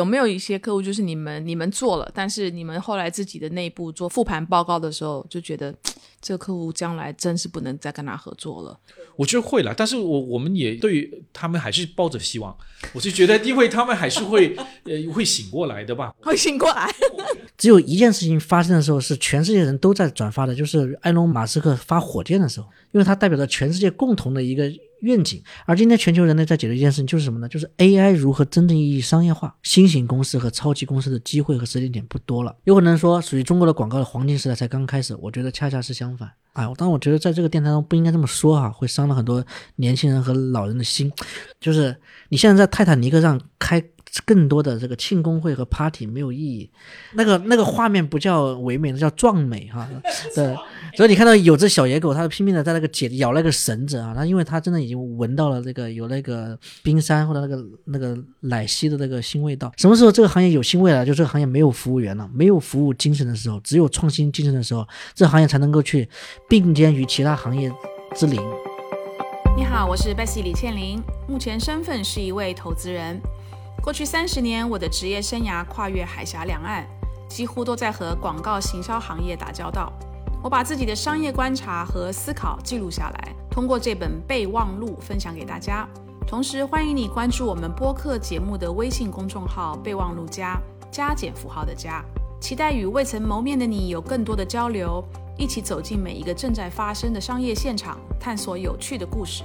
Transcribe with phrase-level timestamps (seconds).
[0.00, 5.74] 有没有一些客户就是你们你们做了，但是你们后来自己的内部做复盘报告的时候，就觉得
[6.22, 8.80] 这个客户将来真是不能再跟他合作了？
[9.16, 12.56] 我觉得会了，但是我我们也对他们还是抱着希望。
[12.94, 16.14] 我是觉得，因为他们还是会呃会醒过来的吧。
[16.22, 16.90] 会醒过来。
[17.58, 25.42] 只有一件事情发生的时候，是全世界人都在转发的，就是埃隆·马斯克发火箭的时候，因为它代表着全世界共同的一个愿景。
[25.66, 27.48] 而今天全球人类在解决一件事情，就是什么呢？
[27.48, 32.56] 就是 AI 如何真正意义商业化，新型公司和超级公司的机会和时间点不多了。
[32.64, 35.14] 有可能说，属于中国的广告的黄金时代才刚开始。
[35.16, 36.30] 我觉得恰恰是相反。
[36.52, 39.44] 哎，当然我觉得在这个电台中不应该这么说哈，会伤了很多
[39.76, 41.12] 年轻人和老人的心。
[41.60, 41.96] 就是
[42.28, 43.82] 你现在在泰坦尼克上开。
[44.24, 46.68] 更多的这个庆功会和 party 没有意义，
[47.14, 49.88] 那个那个画面不叫唯美，那叫壮美哈。
[50.34, 50.56] 对，
[50.96, 59.72] 所以你看到有只小野狗，它拼命的在那个解咬那个绳子啊，它因为它真的已经闻到了这个有那个冰山或者那个那个奶昔的那个新味道。
[59.76, 61.06] 什么时候这个行业有新味了？
[61.06, 66.08] 就这个行业没有服务员了，没有服务精神的时候，只有创新精神的时候，这行业才能够去
[66.48, 67.70] 并肩于其他行业
[68.14, 68.40] 之林。
[69.56, 73.20] 你好，我是 Bessy 李倩玲，目前身份是一位投资人。
[73.82, 76.86] 过去三十年，我的职业生涯跨越海峡两岸，
[77.28, 79.90] 几乎都在和广告行销行业打交道。
[80.42, 85.88] 我把自己的商业观察和思考记录下来，通过这本备忘录分享给大家。
[86.26, 90.60] 同时，欢迎你关注我们播客节目的微信公众号“备忘录加”，
[90.92, 92.04] 加减符号的加。
[92.38, 95.02] 期待与未曾谋面的你有更多的交流，
[95.38, 99.42] 一起走进每一个正在发生的商业现场，探索有趣的故事。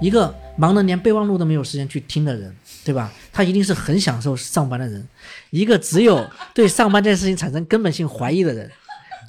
[0.00, 3.12] 一个忙得连备忘录都没有时间去听的人，对吧？
[3.32, 5.06] 他一定是很享受上班的人。
[5.50, 8.70] 一个只有对上班这件事情产生根本性怀疑的人，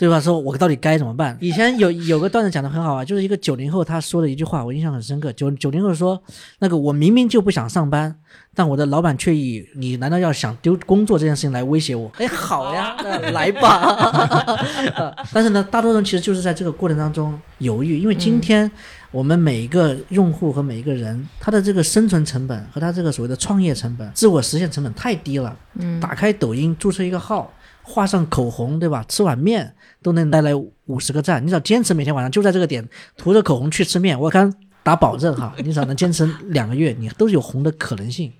[0.02, 0.20] 对吧？
[0.20, 1.38] 说我到底该怎么办？
[1.40, 5.32] 以前有有个段子讲的很好啊，就是一个九零后他说的一句话，我印象很深刻。
[5.34, 6.20] 九九零后说，
[6.58, 8.16] 那个我明明就不想上班。
[8.56, 12.12] 但我的老板却以你难道要想丢工作这件事情来威胁我？
[12.18, 12.96] 哎，好呀，
[13.32, 15.16] 来吧。
[15.32, 18.70] 但是呢，大多数人其实就是在这个过程当中犹豫，因为今天
[19.12, 25.56] 我们每一个用户和每一个人，他的这个生存成本和他这个所谓的创业成本、自我实现成本太低了。
[25.76, 27.54] 嗯，打开抖音注册一个号，
[27.92, 29.04] 画上口红，对吧？
[29.10, 31.44] 吃碗面都能带来五十个赞。
[31.44, 32.88] 你只要坚持每天晚上就在这个点
[33.18, 38.32] 涂着口红去吃面，我敢打保证哈，你只要能坚持两个月，你都是有红的可能性。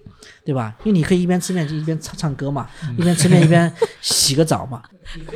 [0.44, 0.76] 对吧？
[0.84, 2.68] 因为你可以一边吃面就一边唱唱歌嘛，
[2.98, 3.72] 一边吃面一边
[4.02, 4.82] 洗个澡嘛。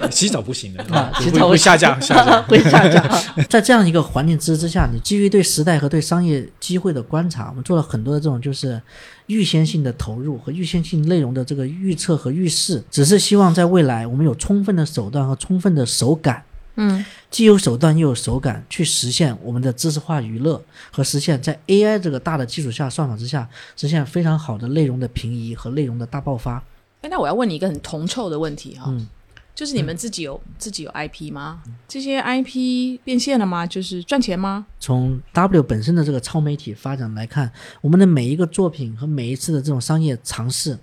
[0.10, 3.04] 洗澡不行的啊，洗澡会下降，下降 会下降。
[3.50, 8.82] 在这样一个环境之之下，你基于对时代和对商业机会的观察，我们做了很多的这种就是
[9.26, 16.44] 预先性的投入和预先性内容的这个预测和预示，只是希望在未来我们有充分的手段和充分的手感。
[16.76, 26.64] 嗯，既有手段又有手感，去实现我们的知识化娱乐和实现，在 AI 这个大的基础下算法之下，实现非常好的内容的平移和内容的大爆发。
[27.02, 29.08] 哎，那我要问你一个很铜臭的问题哈，嗯，
[29.54, 31.62] 就是你们自己有自己有 IP 吗？
[31.88, 33.66] 这些 IP 变现了吗？
[33.66, 34.66] 就是赚钱吗？
[34.80, 40.78] 从 W 本身的这个超媒体发展来看，我们的每一个作品和每一次的这种商业尝试。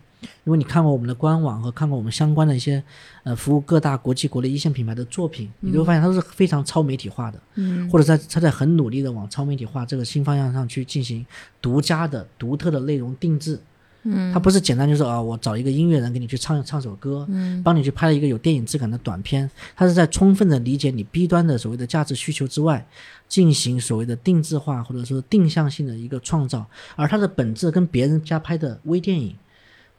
[0.45, 2.83] 如果你看过我们的官网和看过我们相关的一些，
[3.25, 11.25] 呃，服务各大国际国内一线品牌的作品，你会发现它都是非常超媒体化的，嗯，或者在它在很努力的往超媒体化这个新方向上去进行
[11.61, 13.59] 独家的、独特的内容定制，
[14.05, 22.87] 嗯，它不是简单就是啊，我找一个音乐人给你去唱唱首歌，嗯，帮你去拍了一个有电影质感的短片，它是在充分的理解你 B 端的所谓的价值需求之外，
[23.29, 26.67] 进行所谓的定制化或者说定向性的一个创造，
[26.97, 29.35] 而它的本质跟别人家拍的微电影。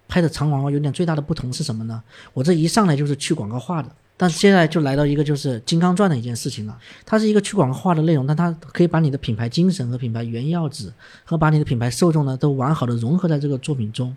[0.08, 2.02] 拍的长广告有点最大的不同是什么呢？
[2.34, 6.78] 我这一上来就是去广告化的，但是现在就来到一个就是金刚钻的一件事情了。
[7.06, 10.92] 它是一个去广告化的内容，但它可以把你的品牌精神和品牌原要旨
[11.24, 14.16] 和把你的品牌受众呢都完好的融合在这个作品中。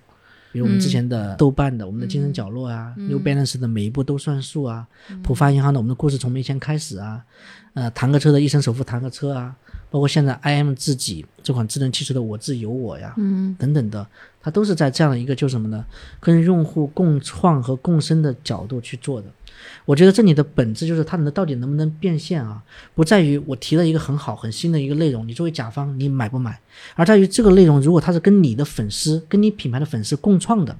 [0.52, 4.86] 比如我们之前的豆瓣的我们的精神角落啊，New Balance 的每一步都算数啊，
[5.22, 7.22] 浦发银行的我们的故事从没钱开始啊，
[7.74, 9.54] 呃，弹个车的一生首付弹个车啊。
[9.90, 14.06] 包括现在 I M 自己这款智能汽车的我自有我呀，嗯，等等的，
[14.42, 15.84] 它都是在这样的一个就是什么呢？
[16.20, 19.28] 跟用户共创和共生的角度去做的。
[19.84, 22.62] 我觉得这里的本质就是它能到底能不能变现啊？
[22.94, 26.60] 不在于我提了一个很好很新的一个内容，你作为甲方你买不买？
[26.94, 30.76] 而在于这个内容如果它是跟你的粉丝、跟你品牌的粉丝共创的，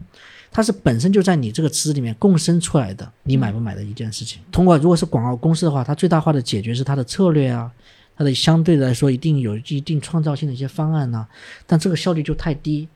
[0.51, 4.43] 它是本身就在你这个池子里面共生出来的，你买不买的一件事情。
[4.53, 7.71] 通过如果是广告公司的话，它最大化的解决是它的策略啊。
[8.17, 11.27] 它的相对来说一定有一定创造性的一些方案呢，
[11.67, 12.89] 但这个效率就太低，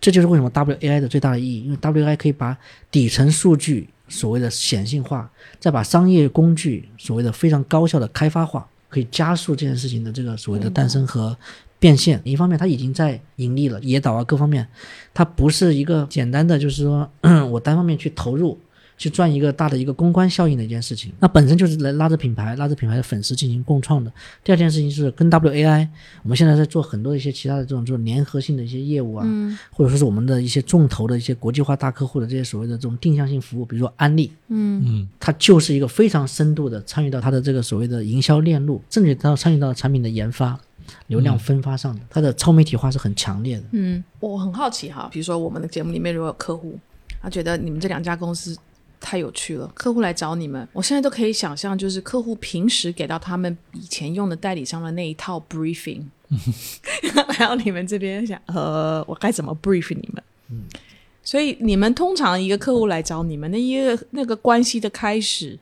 [0.00, 2.56] 这就是为什么 WAI 的最大的意义，因为 WAI 可以把
[2.90, 5.30] 底层数据所谓的显性化，
[5.60, 11.36] 再把商业工具所谓的非常高效的开发化，可以加速这件事情的这个所谓的诞生和
[11.78, 12.20] 变现。
[12.24, 14.66] 一方面，它已经在盈利了，野岛啊各方面，
[15.12, 17.08] 它不是一个简单的就是说
[17.50, 18.58] 我单方面去投入。
[18.96, 24.12] 去赚一个大的一个公关效应的一件事情，那本身就是来拉着品牌、拉着品牌的粉丝进行共创的。
[24.42, 25.88] 第二件事情是跟 WAI，
[26.22, 29.26] 我们现在在做很多一些其他的这种这种联合性的一些业务啊，
[29.72, 40.56] 或者说是我们的一些重投的一些国际化大客户的这些所谓的这种定向性服务，比如说安利，嗯嗯，它就是一个非常深度的参与到它的这个所谓的营销链路，甚至到参与到产品的研发、
[41.08, 43.64] 流量分发上的，它的超媒体化是很强烈的。
[43.72, 46.78] 嗯，我很好奇哈，比如说我们的节目里面如果有客户，
[47.20, 48.56] 他觉得你们这两家公司。
[49.04, 56.02] 太有趣了，客户来找你们，我现在都可以想象，就是客户平时给到他们以前用的代理商的那一套 briefing，
[57.28, 60.24] 来到你们这边想，呃，我该怎么 brief 你们？
[60.48, 60.62] 嗯，
[61.22, 65.58] 所以你们通常一个客户来找你们，那一个那个关系的开始。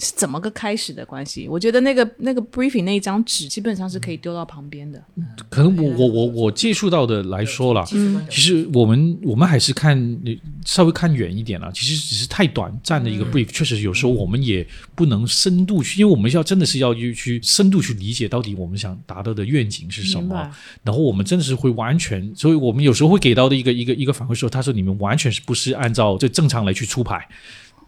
[0.00, 1.46] 是怎么个开始的关系？
[1.48, 5.02] 我觉得那个那个 briefing 那一张纸基本上是可以丢到旁边的。
[5.48, 7.84] 可能我我我我接触到的来说了，
[8.28, 10.20] 其实我们我们还是看
[10.64, 11.70] 稍微看远一点了。
[11.72, 20.50] 其实只是太短暂的一个 brief，确实有时候我们也不能深度去，因为我们要真的是要去去深度去理解到底我们想达到的愿景是什么。
[20.82, 27.26] 然后我们真的是会完全，所以我们有时候会给到的一个一个一个反馈说，他说你们完全是不是按照这正常来去出牌。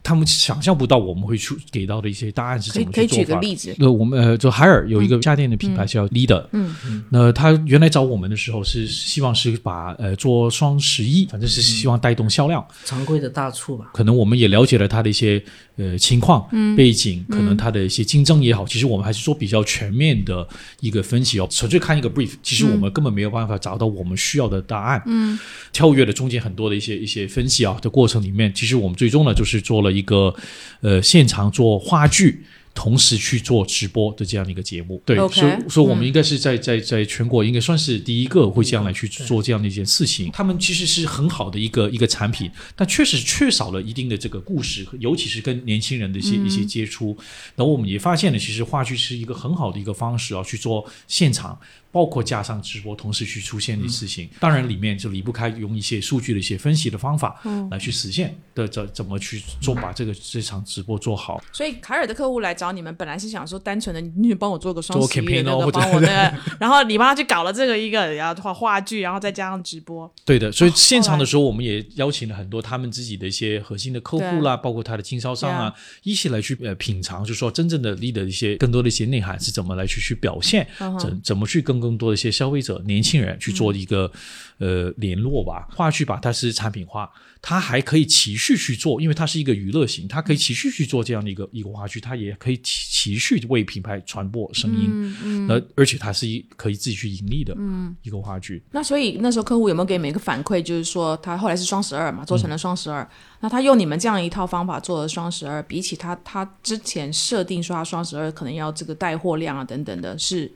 [0.06, 3.16] 他们想象不到我们会出给到的一些答案是怎么去做法。
[3.16, 3.74] 可以举个例子。
[3.76, 6.46] 那我们呃，就海尔有一个家电的品牌叫 Leader。
[6.52, 7.04] 嗯嗯。
[7.10, 12.64] 那他原来找我们的时候是希望是把呃做双十一，反正是希望带动销量。
[12.84, 13.90] 常规的大促吧。
[13.92, 15.42] 可能我们也了解了他的一些
[15.76, 18.64] 呃情况、背景，可能它的一些竞争也好。
[18.66, 20.46] 其实我们还是做比较全面的
[20.80, 21.48] 一个分析哦。
[21.50, 25.02] 纯粹看一个 brief，其实我们根本没有办法找到我们需要的答案。
[25.06, 25.36] 嗯。
[25.72, 29.96] 跳跃的中间很多的一些一些分析啊的过程里面，其实我们最终呢就是做了。
[29.96, 30.34] 一个
[30.82, 32.44] 呃，现场做话剧，
[32.76, 40.30] 同时去做直播的这样的一个节目，对，所以说我们应该是在在在全国应该算是第一个会这样来去做这样的一件事情。
[40.30, 47.16] 他们其实是很好的一个一个产品，但确实缺少了一定的这个故事，尤其是跟年轻人的一些一些接触。
[47.56, 51.58] 然后我们也发现了，其实话剧是一个很好的一个方式啊，去做现场。
[51.96, 57.40] 包括加上直播，同时去出现的事情，当然里面就离不开用一些数据的一些分析的方法，
[57.70, 61.42] 来去实现的怎怎么去做，把这个这场直播做好。
[61.54, 70.12] 所以凯尔的客户来找你们，本来是想说单纯的，你帮我做个双十一那个，帮我 那个，然后你帮他去搞了这个一个，然后话话剧，然后再加上直播。
[70.26, 75.72] 对的，所以现场的时候，我们也邀请了很多他们自己的一些核心的客户啦，包括他的经销商啊，
[76.02, 80.68] 一起来去呃品尝，就说真正的力的一些更多的一些内涵是怎么来去去表现，
[81.00, 81.85] 怎怎么去更。
[81.86, 84.10] 更多的一些消费者、年轻人去做一个
[84.58, 85.68] 呃联络吧。
[85.70, 87.08] 话剧吧，它是产品化，
[87.40, 94.88] 它还可以持续去做，因为它是一个娱乐型，它可以持续去做这样的一个一个话剧，它也可以持续为品牌传播声音。
[94.90, 95.46] 嗯嗯。
[95.46, 98.60] 那而且它是一可以自己去盈利的嗯一个话剧。
[98.72, 100.60] 那所以那时候客户有没有给每个反馈？
[100.60, 103.08] 就是说他后来是双十二嘛，做成了双十二。
[103.40, 110.50] 那他用你们这样一套方法做了双十二，比起他他之前设定说他双十二可能要这个带货量啊等等的，是。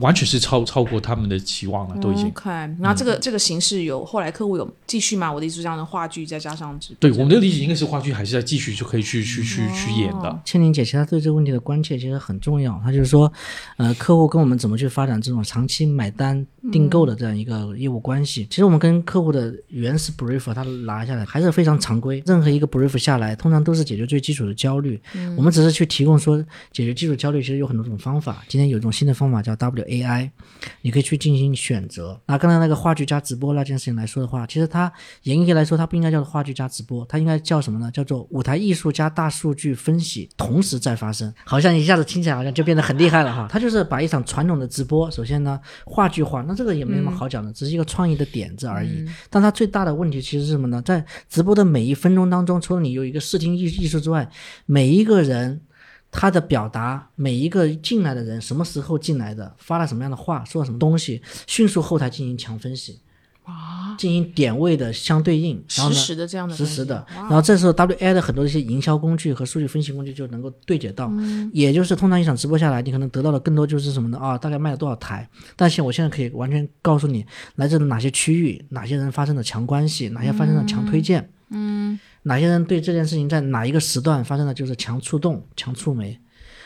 [0.00, 2.26] 完全是超超过他们的期望了，都已经。
[2.28, 5.32] OK，然后这个这个形式有后来客户有继续吗？
[5.32, 10.40] 我的意思是这样的话剧再加上对我们的理解应该是话剧还是在继续就可以去去去去演的。
[10.44, 13.32] 千玲姐其实对这个问题的关切其实很重要，她就是说，
[13.76, 18.46] 呃，客户跟我们怎么去发展这种长期买单订购的这样一个业务关系？
[18.50, 25.00] 其实我们跟客户的原始 brief 他拿下来还是非常常规，任何一个 brief 下来，通常都是解决最基础的焦虑。
[25.36, 26.36] 我们只是去提供说
[26.72, 28.44] 解决基础焦虑，其实有很多种方法。
[28.48, 30.30] 今天有一种新的方法叫 WAI。
[30.82, 32.20] 你可以去进行选择。
[32.26, 37.90] 那刚才那个话剧加直播那件事情来说的话，其实它严格来说，它不应该叫做话剧加直播，它应该叫什么呢？
[37.92, 41.32] 叫做舞台艺术加大数据分析同时在发生。
[41.44, 43.46] 好像一下子听起来好像就变得很厉害了哈。
[43.50, 49.06] 它就是把一场传统的直播，首先呢话剧化，那这个也没什么好讲的，只是一个创意的点子而已。
[49.30, 50.82] 但它最大的问题其实是什么呢？
[50.82, 54.28] 在直播的每一分钟当中，除了你有一个视听艺艺术之外，
[54.66, 55.60] 每一个人。
[56.10, 62.98] 他的表达，每一个进来的人什么时候进来的，发了什么样的话，说了什么东西，迅速后台进行强分析，
[63.44, 67.06] 啊，进行点位的相对应，实时的这样的，实时的。
[67.14, 71.12] 然后这时候 WI 的很多一些营销工具和数据分析工具就能够对接到，
[71.52, 74.18] 也就是通常一场直播下来，你可能得到的更多就是什么呢？
[74.18, 75.28] 啊，大概卖了多少台？
[75.56, 77.24] 但是我现在可以完全告诉你，
[77.56, 82.00] 来自哪些区域，哪些人发生了强关系，哪些发生了强推荐，嗯。
[82.22, 86.18] 哪些人对这件事情在哪一个时段发生的就是强触动、强触媒，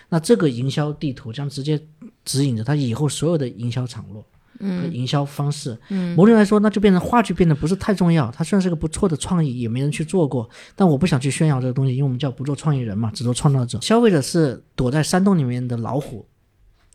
[0.09, 1.81] 那这个营销地图将直接
[2.25, 4.25] 指引着他以后所有的营销场络
[4.59, 5.79] 和营销方式。
[5.89, 8.31] 嗯，某种来说，那就变成话剧变得不是太重要。
[8.31, 13.81] 它虽然是个不错的创意，也没人去做过，但我不想去炫耀这个东西，因为我们叫不做创意人嘛，只做创造者。
[13.81, 16.27] 消费者是躲在山洞里面的老虎。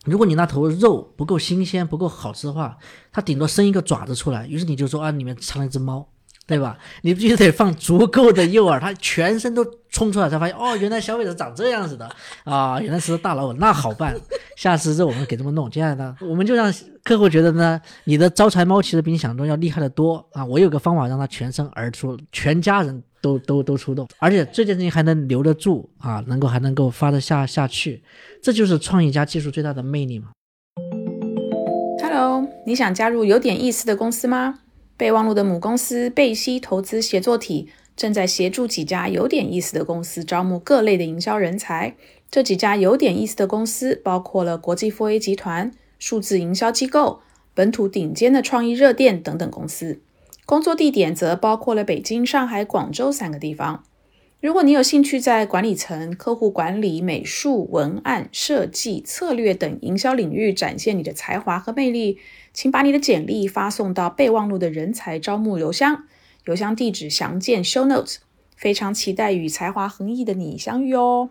[0.06, 2.78] 如果你那头肉不够新鲜、不够好吃的话，
[3.12, 6.08] 它顶多伸一个爪子出来，于是你就说啊，里面藏了一只猫，
[6.48, 6.77] 对吧？
[7.01, 12.10] 你必须得放足够的诱饵，它全身都冲出来，才发现哦，原来消费者长这样子的
[12.46, 14.16] 啊，原来是大老虎，那好办，
[14.56, 15.70] 下次这我们给这么弄。
[15.70, 16.74] 接下来呢，我们就让
[17.04, 20.46] 客户觉得呢，你的招财猫其实比你想中要厉害的多啊！
[20.46, 28.01] 我有个方法让它全身而出，全家人都都都出动，而且这件事情还能留得住啊，能够还能够发得下下去，
[28.42, 30.30] 这就是创意加技术最大的魅力嘛。
[32.01, 34.60] Hello，你想加入有点意思的公司吗？
[34.98, 41.96] 备忘录的母公司贝西投资协作体正在协助几家有点意思的公司招募各类的营销人才。
[42.30, 47.22] 这几家有点意思的公司包括了国际 4A 集团、数字营销机构、
[47.54, 50.01] 本土顶尖的创意热电等等公司。
[50.46, 53.84] 工作地点则包括了北京、上海、广州三个地方。
[54.39, 62.20] 如果你有兴趣在管理层、客户管理、美术、文案、设计、策略等营销领域展现你的才华和魅力，
[62.58, 66.06] 请把你的简历发送到备忘录的人才招募邮箱，
[66.46, 68.16] 邮箱地址详见 show notes。
[68.56, 71.30] 非常期待与才华横溢的你相遇哦！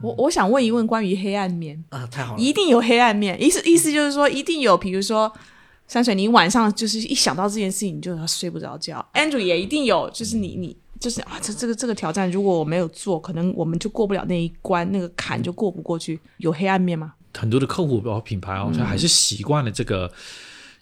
[0.00, 2.40] 我我想问一问关于黑暗面，啊，太好了！
[2.40, 5.32] 一定有黑暗面，意思意思就是说一定有，比如说
[5.88, 9.04] 山水，你晚上就是一想到这件事情你就要睡不着觉。
[9.14, 16.20] Andrew 也一定有，就是你你就是啊，这这个这个挑战，如果我没有做，可能我们就过不了那一关，那个坎就过不过去。
[16.36, 17.14] 有黑暗面吗？
[17.34, 20.12] 很多的客户包括品牌哦，他还是习惯了这个，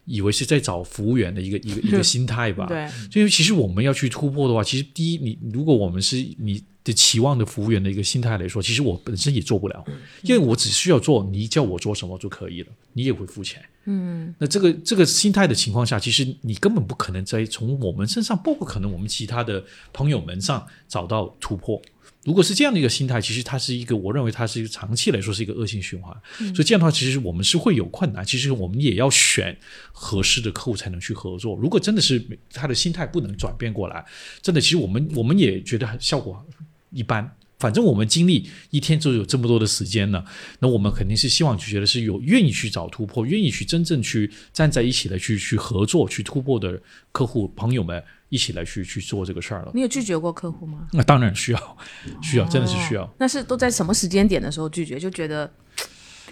[0.09, 2.67] 以为是在找服务员的一个一个一个 心态吧。
[2.67, 9.85] 对，所以其实我们要去突破的话，其实第一，你如果我们是你的期望的服务员的一个心态来说，其实我本身也做不了，
[10.23, 13.63] 因为我只需要做你叫我做什么就可以了，你也会付钱。
[13.85, 21.81] 嗯，那这个这个心态的情况下，其实你根本不可能在从我们身上，包括可能我们其他的朋友们上找到突破。
[22.29, 26.15] 如果是这样的一个心态，其实它是一个，我认为它是一个长期来说是一个恶性循环。
[26.55, 28.23] 所以这样的话，其实我们是会有困难。
[28.23, 29.59] 其实我们也要选
[29.93, 31.57] 合适的客户才能去合作。
[31.57, 34.05] 如果真的是他的心态不能转变过来，
[34.43, 36.47] 真的，其实我们我们也觉得效果
[36.91, 37.35] 一般。
[37.59, 40.25] 反正我们经历一天就有这么多的时间了，
[40.61, 46.81] 那我们肯定是希望就觉得是有愿意去找突破，愿意去真正去站在一起来去去合作、去突破的
[47.11, 49.73] 客户朋友们一起来去去做这个事儿了。
[49.75, 50.87] 你有拒绝过客户吗？
[50.93, 51.79] 那当然需要，
[52.23, 53.09] 需要，真的是需要。
[53.19, 54.99] 那是都在什么时间点的时候拒绝？
[54.99, 55.51] 就觉得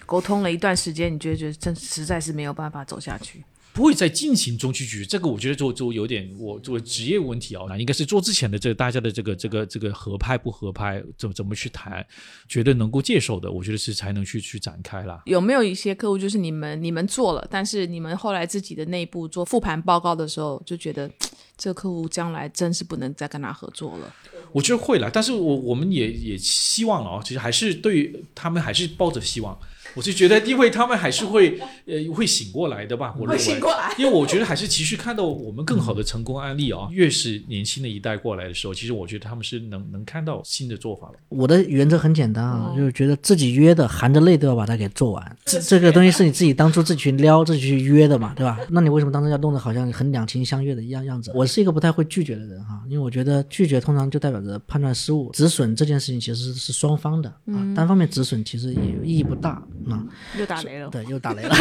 [0.05, 3.45] 沟通了一段时间，你觉得觉得真实在是没有办法走下去。
[3.73, 12.03] 不会在进行中去拒绝，这个我觉得就就有点我作为职业问题啊，那应该是做之前的这个大家的这个这个这个合拍不合拍，怎么怎么去谈，
[12.49, 15.21] 觉得能够接受的，我觉得是才能去去展开啦。
[15.27, 21.11] 有没有一些客户就是你们你们做了，但是你们后来自己的内部做复盘报告的时候，就觉得
[21.57, 24.15] 这客户将来真是不能再跟他合作了。
[24.53, 29.59] 我觉得会了，但是我我们也也希望了啊，其实还是对于他们还是抱着希望。
[29.97, 36.89] 我就觉得，因为他们还是会呃会醒过来的吧，我认为，醒过来因为我觉得还是其实看到我们更好的成功案例啊。
[36.93, 41.15] 越是年轻的一代过来的时候，其实我觉得他们是能能看到新的做法了。
[41.31, 45.37] 我的原则很简单啊，就是觉得自己约的，含着泪都要把它给做完。
[45.45, 48.59] 这这个东西是你自己当初自己去撩、自己去约的嘛，对吧？
[48.71, 51.33] 那你为什么当初要弄得好像很两情相悦的一样样子？
[51.35, 60.03] 我是一个不太会拒绝的人哈，因为我觉得拒绝通常就代表着判断失误，止损这件事情其实是双方的啊，单方面止损其实也意义不大啊。
[60.39, 61.55] 又打雷了，对，又打雷了，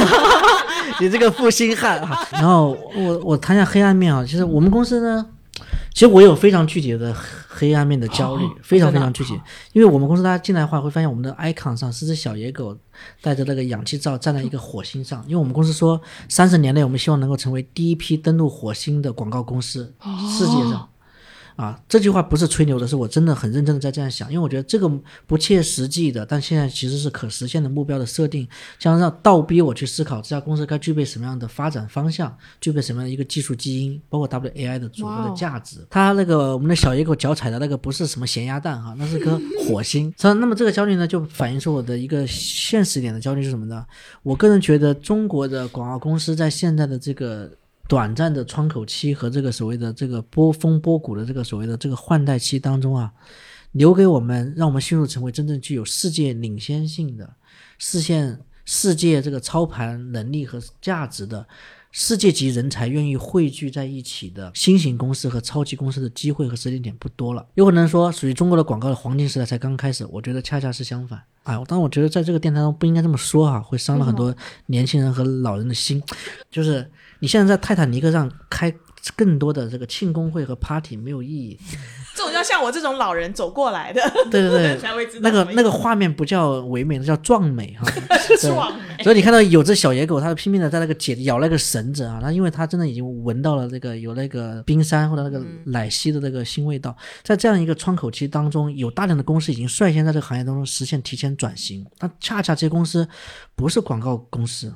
[0.99, 2.27] 你这个负心汉啊！
[2.31, 5.25] 然后我我谈一下黑暗面啊，其实我们公司呢，
[5.93, 7.15] 其实我有非常具体的
[7.47, 9.39] 黑暗面的焦虑，非常非常具体。
[9.73, 12.77] 因为我们公司大家进来的话，会发现我们的 icon 上是只小野狗
[13.21, 15.23] 带着那个氧气罩站在一个火星上。
[15.25, 19.93] 因为我们公司说，三十年内我们希望能够成为第一批登陆火星的广告公司，
[20.37, 20.89] 世界上。
[21.55, 24.91] 啊，这句话不是吹牛的，是我真的很认真的在这样想，因为我觉得这个
[25.25, 28.45] 不切实际的，但现在其实是可实现的目标的设定，
[28.77, 35.77] 将让倒逼我去思考这家公司该具备什么样的发展方向，具备什么样的一个技术基因，包括 WAI 的足够的价值。
[35.89, 40.13] 它那个我们的小野狗脚踩的那个不是什么咸鸭蛋哈，那是颗 火星。
[40.17, 43.85] 所以那么这个焦虑呢，就反映出我的一个现实一点的焦虑是什么呢？
[44.23, 47.49] 我个人觉得中国的广告公司在现在的这个。
[47.87, 53.13] 短暂的窗口期和这个所谓的这个波峰波谷的这个所谓的这个换代期当中啊，
[53.73, 57.35] 留给我们，让我们迅速成为真正具有世界领先性的、
[57.77, 61.47] 实现世界这个操盘能力和价值的
[61.91, 67.45] 世界级人才愿意汇聚在一起的新型公司和超级公司的机会和时间点不多了。
[67.53, 71.21] 有可能说，属于中国的广告的黄金时代才刚开始，我觉得恰恰是相反。
[71.43, 76.01] 哎，当然我觉得在这个电台中不应该这么说哈、会伤了很多年轻人和老人的心。
[76.49, 76.89] 就是
[77.25, 78.71] 你现在在泰坦尼克上开
[79.15, 81.59] 更多的这个庆功会和 party 没有意义。
[82.15, 87.91] 这种要像我这种老人走过来的，对 对对， 才会知道那个那个画面不叫唯美，那叫壮美哈。
[88.39, 89.03] 壮美。
[89.03, 103.07] 所以你看到有只小野狗，它拼命的在那个解咬那个绳子啊，它因为它真的已经闻到了这个有那个冰山或者那个奶昔的那个腥味道，在这样一个窗口期当中，有大量的公司已经率先在这个行业当中实现提前转型，但恰恰这些公司
[103.55, 104.71] 不是广告公司。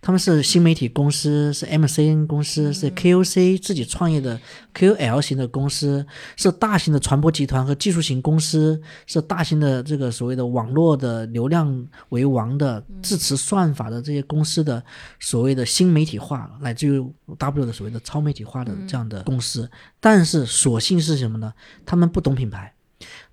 [0.00, 4.38] 他们是新媒体公司，是 MCN 公司，是 KOC 自己创业的
[4.72, 14.80] KOL 型的公司，是大型的传播集团和技术型公司，是大型的这个所谓的网络的流量为王的支持算法的这些公司的
[15.18, 17.04] 所谓的新媒体化，乃至于
[17.36, 19.68] W 的所谓的超媒体化的这样的公司。
[19.98, 21.52] 但是所幸是什么呢？
[21.84, 22.72] 他们不懂品牌。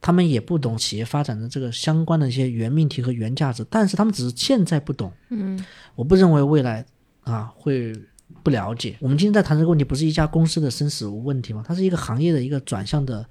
[0.01, 5.12] 他们也不懂企业发展的这个相关的一些原命题和原价值，但是他们只是现在不懂。
[5.30, 5.63] 嗯，
[5.96, 6.86] 我不认为未来
[7.22, 7.94] 啊会
[8.42, 8.98] 不了解。
[9.00, 11.63] 我们今天在谈这个问题，不是一家公司的生死问题吗？
[11.65, 13.25] 它是一个行业的一个转向的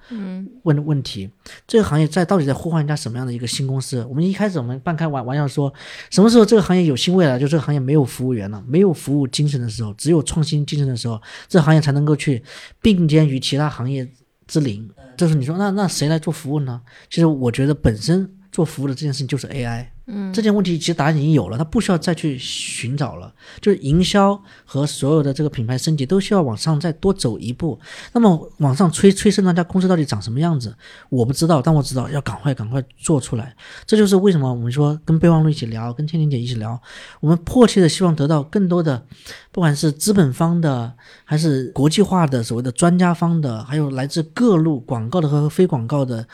[0.63, 1.29] 问问题。
[1.67, 4.05] 这个行业在到底在呼唤一家什么样的一个新公司？
[4.09, 5.73] 我们一开始我们半开玩玩笑说，
[6.11, 7.39] 什么时候这个行业有新未来？
[7.39, 12.43] 就这个行业没有服务员了，没有服务精神的时候，只有创新精神的时候，这个行业才能够去
[12.81, 14.09] 并肩于其他行业。
[14.49, 14.91] 之灵，
[15.23, 16.83] 就是你说那那谁来做服务呢？
[17.09, 19.87] 其实我觉得本身做服务的这件事情就是 AI。
[20.07, 23.33] 嗯，这件问题其实答案已经有了，他不需要再去寻找了。
[23.61, 27.79] 就是营销和所有的这个品牌升级都需要往上再多走一步。
[28.13, 30.75] 那么往上催催生那家公司到底长什么样子，
[31.09, 33.55] 我不知道，但我知道要赶快赶快做出来。
[33.87, 36.81] 这就是为什么我们说跟备忘录一起聊，跟千灵姐一起聊，
[37.21, 39.07] 我们迫切的希望得到更多的，
[39.53, 40.95] 不管是资本方的，
[41.25, 46.27] 还是国际化的所谓的专家方的，还有来自各路广告的和非广告的，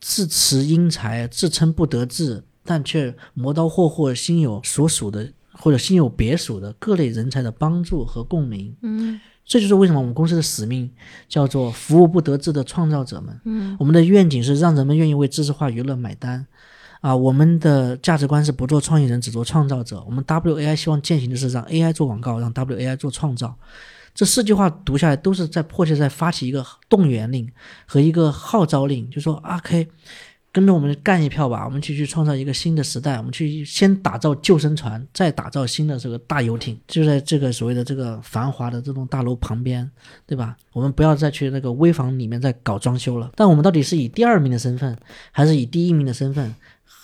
[0.00, 2.42] 自持英才，自称不得志。
[2.64, 10.90] 但却磨刀霍霍，心有所属的或者心有别属的各类人才的帮助和共鸣，嗯，这就是为什么我们公司的使命
[11.28, 16.46] 叫做服务不得志的创造者们，嗯，我们的愿景是让人们愿意为知识化娱乐买单，
[17.00, 20.02] 啊，我们的价值观是不做创意人，只做创造者。
[20.06, 23.56] 我们 WAI 希望践行的是让 AI 做广告，让 WAI 做创造。
[24.14, 27.50] 这四句话读下来，都是在迫切在发起一个动员令
[27.86, 29.88] 和一个号召令，就说阿 K。
[30.52, 39.90] 跟着我们干一票吧，我们去去创造一个新的时代，我们去先打造救生船，再打造新的这个大游艇，就在这个所谓的这个繁华的这栋大楼旁边，
[40.26, 40.54] 对吧？
[40.74, 43.32] 我们不要再去那个危房里面再搞装修了。
[43.34, 44.94] 但我们到底是以第二名的身份，
[45.30, 46.54] 还是以第一名的身份？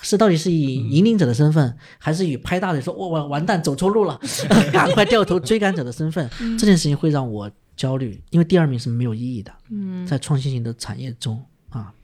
[0.00, 4.20] 是到底是以引领者的身份，还是以拍大腿说“我我完蛋走错路了，
[4.72, 6.28] 赶快掉头追赶者”的身份？
[6.56, 9.50] 这件事情会让我焦虑，因为第二名是没有意义的。
[9.70, 11.42] 嗯，在创新型的产业中。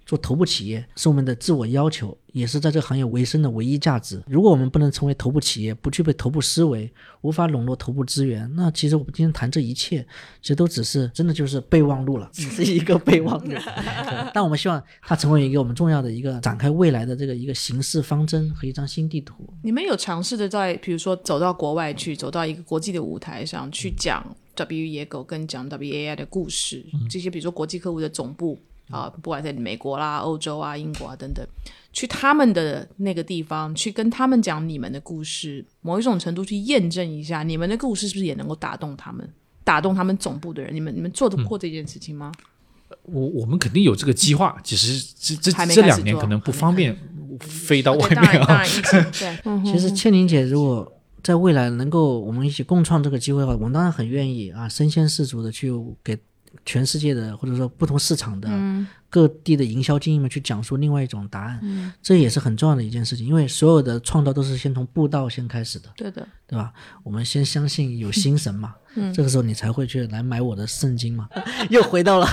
[0.06, 4.22] 做头部企业是我们的自我要求，也是在这个行业维生的唯一价值。
[4.26, 10.06] 如果我们不能成为头部企业，不具备头部思维，无法笼络头部资源，那其实我们今天谈这一切，
[10.42, 13.54] 其实都只是真的就是备忘录了，只是一个备忘录。
[14.34, 19.34] 但我们希望它成为一个我们重要的一个展开未来的这个一个形式方针和一张新地图。
[19.62, 28.58] 你们有尝试着在，比如说走到国外去，走到一个国际的舞台上去讲 W 野狗跟讲 WAI 的故事，这些比如说国际客户的总部。
[28.90, 31.44] 啊，不管在美国啦、欧洲啊、英国啊等等，
[31.92, 39.26] 去他们的那个地方，去跟他们讲你们的故事，某一种程度去验证一下你们的故事是不是也能够打动他们，
[39.64, 40.74] 打动他们总部的人。
[40.74, 42.30] 你们你们做得过这件事情吗？
[43.04, 46.94] 我我们肯定有这个计划，只是这这这两年可能不方便
[47.40, 48.62] 飞到外面啊。
[49.18, 50.92] 对， 其实倩玲姐如果
[51.22, 55.72] 在未来能够我们一起共创这个机会的话，我们当然很愿意啊，身先士卒的去
[56.04, 56.18] 给。
[56.64, 58.48] 全世界的或者说不同市场的
[59.08, 63.24] 各地的营销精英们去讲述另外一种答案，这也是很重要的一件事情。
[63.26, 66.72] 因为所有的创造都是先从布道先开始的，对的，对吧？
[67.04, 68.74] 我们先相信有心神嘛，
[69.14, 71.28] 这个时候你才会去来买我的圣经嘛。
[71.70, 72.26] 又回到了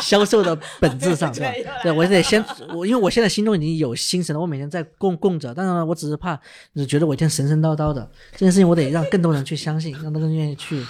[0.00, 1.72] 销售的本质上， 对吧？
[1.82, 6.38] 对我得先我，因为我现在心中已经有心神了，我每天在供供着，但是呢，我只是怕，
[6.74, 10.80] 你觉得我一天神神叨叨的，这件事情我得让更多人去相信，让更多人愿意去。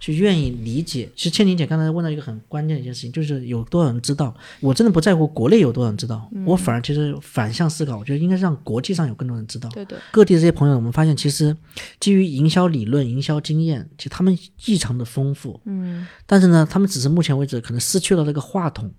[0.00, 4.34] 去愿意理解，其实倩玲姐刚才问到一个很关键的一件事情，就是有多少人知道？
[4.60, 9.68] 我真的不在乎国内有多少人知道，我反而其实反向思考，我觉得应该让国际上有更多人知道。
[10.10, 11.54] 各地这些朋友，我们发现其实
[12.00, 15.60] 基于营销理论、营销经验，其实他们异常的丰富。
[15.66, 18.90] 嗯，但是呢，他们只是目前为止可能失去了那个话筒，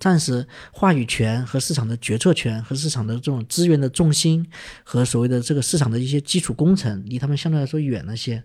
[0.00, 4.44] 暂时话语权和市场的决策权和市场的这种资源的重心
[4.82, 8.42] 和所谓的这个市场的一些基础工程，离他们相对来说远了些。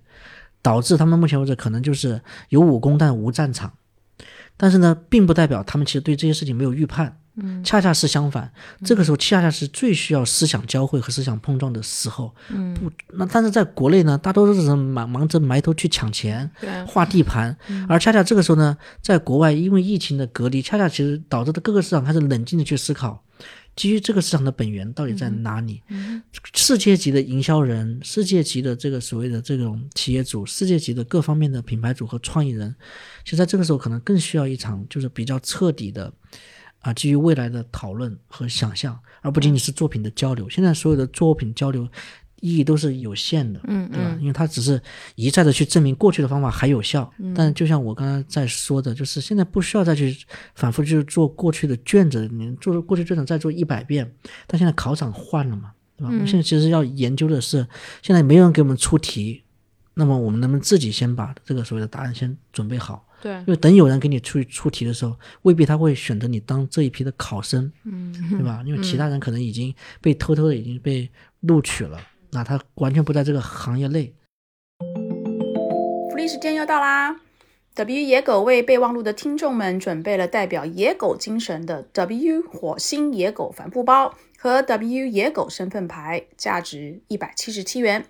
[0.66, 3.72] 导致他们目前为止可能就是有武功但无战场，
[4.58, 8.52] 但是呢，并不代表他们其实对这些事情没有预判，嗯，恰恰是相反，
[8.84, 17.56] 这个时候恰恰是最需要思想交汇和思想碰撞的时候，嗯，不，那但是在国内呢，大多数人忙忙着埋头去抢钱，对，画地盘，
[17.88, 23.22] 而恰恰这个时候呢，在国外因为疫情的隔离，恰恰其实导致的各个市场开始冷静的去思考。
[23.76, 25.82] 基于这个市场的本源到底在哪里？
[26.54, 32.74] 世界级的营销人、世界级的这个所谓的这种企业主、世界级的各方面的品牌主和创意人，
[33.24, 36.14] 其实在这个时候可能更需要一场就是比较彻底的
[36.80, 40.50] 啊，基于未来的讨论和想象，而不仅仅是作品的交流。
[40.50, 41.88] 现在所有的作品交流。
[42.42, 44.18] 意义都是有限的，嗯对吧？
[44.20, 44.80] 因为它只是
[45.16, 50.16] 一再的去证明过去的方法还有效，但就像我刚才在说的，就是现在不需要再去
[50.54, 54.14] 反复去做过去的卷子，你做过去卷子再做一百遍，
[54.48, 56.10] 但现在考场换了嘛，对吧？
[56.10, 57.66] 我们现在其实要研究的是，
[58.02, 59.44] 现在没有人给我们出题，
[59.94, 63.08] 那么我们能不能自己先把这个所谓的答案先准备好？
[63.22, 68.62] 对因为等有人给你出出题的时候，未必他会选择你当这一批的考生，嗯，对吧？
[68.66, 72.00] 因为其他人可能已经被偷偷的已经被录取了，
[72.36, 74.14] 那他完全不在这个行业内。
[76.12, 77.16] 福利时间又到啦
[77.76, 88.06] ！W 野狗为备忘录的听众们准备了代表野狗精神的 W 火星野狗帆布包和 W 野狗身份牌，价值一百七十七元。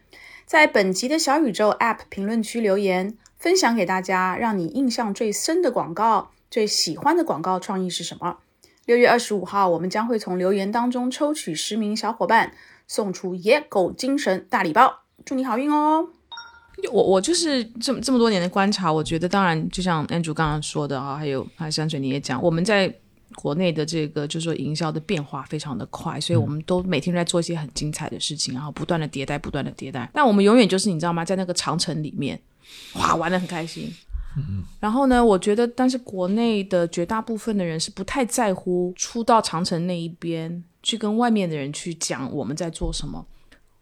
[0.47, 8.39] 在本集的小宇宙 App 评论区留言，分享给大家，让你印象最深的广告、最喜欢的广告创意是什么？
[8.85, 12.53] 六月二十五号，我们将会从留言当中抽取十名小伙伴，
[12.87, 16.07] 送出野狗精神大礼包，祝你好运哦！
[16.91, 22.93] 我我就是这么这么多年的观察，我觉得当然就像 Andrew 刚刚说的啊，还有还有山水你也讲，我们在
[23.35, 30.09] 国内的这个就是说营销的变化非常的快，所以我们都每天都在做一些很精彩的事情，然后不断的迭代，不断的迭代。
[30.13, 32.39] 但我们永远就是你知道吗，在那个长城里面，
[32.95, 33.91] 哇，玩的很开心。
[34.79, 43.25] 然后呢，我觉得，但是国内的绝大部分的人是不太在乎出到长城那一边去跟外面的人去讲我们在做什么。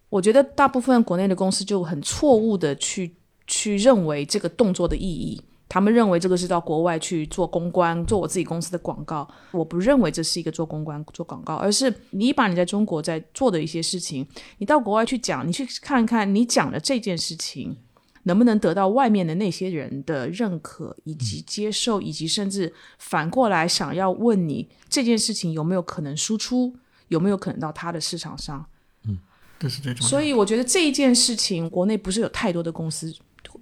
[0.09, 3.15] 我觉得大部分国内的公司就很错误的去
[3.47, 9.27] 去认为这个动作的意义，他们认为这个是到国外去做公关，做我自己公司的广告。
[9.51, 14.23] 我不认为这是一个做公关、做广告，而是你把你在中国在做的一些事情，
[14.59, 17.75] 你到国外去讲，你去看看你讲的这件事情
[18.23, 26.75] 能不能得到外面的那些人的认可以及接受，以及甚至反过来想要问你这件事情有没有可能输出，
[27.09, 28.65] 有没有可能到他的市场上。
[29.05, 29.19] 嗯
[29.59, 30.09] 这是最重要的。
[30.09, 33.13] 所以我觉得这一件事情，国内不是有太多的公司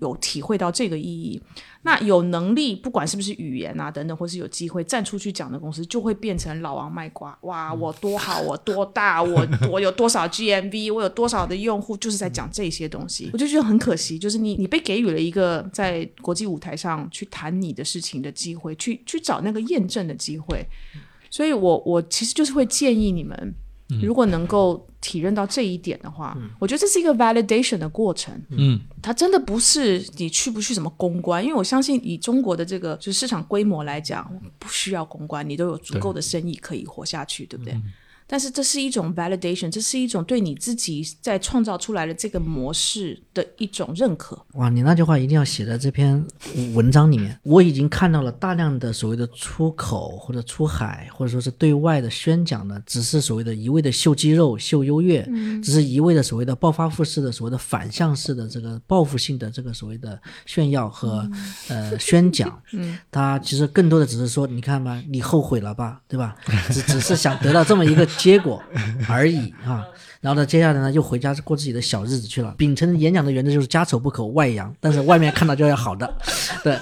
[0.02, 1.42] 有体会到这个意义。
[1.84, 7.36] 那有能力，不管是不是语言啊等等，或是有机会站出去讲的公司，就会变成老王卖瓜。
[7.42, 13.32] 哇，我多好，我多大，我 我有多少 GMV，我有多少的用户，就是在讲这些东西。
[13.34, 20.64] 我就觉得很可惜，就是你你被给予了一个在国际舞台上去谈你的事情的机会，去去找那个验证的机会。
[21.32, 23.56] 所以我我其实就是会建议你们。
[24.00, 28.34] 如果能够体认到这一点的话，我觉得这是一个 validation 的过程。
[28.50, 37.74] 嗯，它真的不是你去不去什么公关，因为我相信以中国的这个就是市场规模来讲，不需要公关，你都有足够的生意可以活下去，对不对？
[38.32, 44.42] 但是这是一种 validation，这是一种对你自己在创造出来的这个模式的一种认可。
[44.54, 46.26] 哇，你那句话一定要写在这篇
[46.74, 47.38] 文章里面。
[47.44, 55.30] 我已经看到了大量的所谓的出口或者出海，或者说是对外的宣讲呢，只是所谓的一味的秀肌肉、秀优越，
[55.62, 61.30] 只是一味的所谓的暴发户式的所谓的反向式的这个报复性的这个所谓的炫耀和、
[61.68, 62.58] 呃宣讲。
[62.72, 66.38] 嗯，他其实更多的只是说，你看吧，你后悔了吧，对吧？
[66.72, 68.62] 只只是想得到这么一个结果
[69.10, 69.84] 而已 啊。
[70.22, 72.54] 然后呢，接下来呢又回家过自己的小日子去了。
[72.56, 76.16] 秉承演讲的原则就是家丑不可外扬，但是外面看到就要好的。
[76.64, 76.78] 对，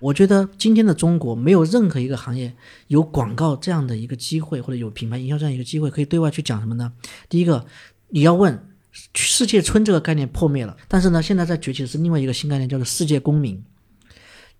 [0.00, 2.50] 我觉得今天的中国没有任何一个行业
[2.86, 6.90] 有广告这样的一个机会，或者有品牌营销这样一个机会，可以对外去讲什么呢？
[7.28, 7.66] 第一个，
[8.08, 8.66] 你要问
[9.14, 13.62] 世界村这个概念破灭了，但是呢，现在在崛起的是另外一个新概念，叫做世界公民。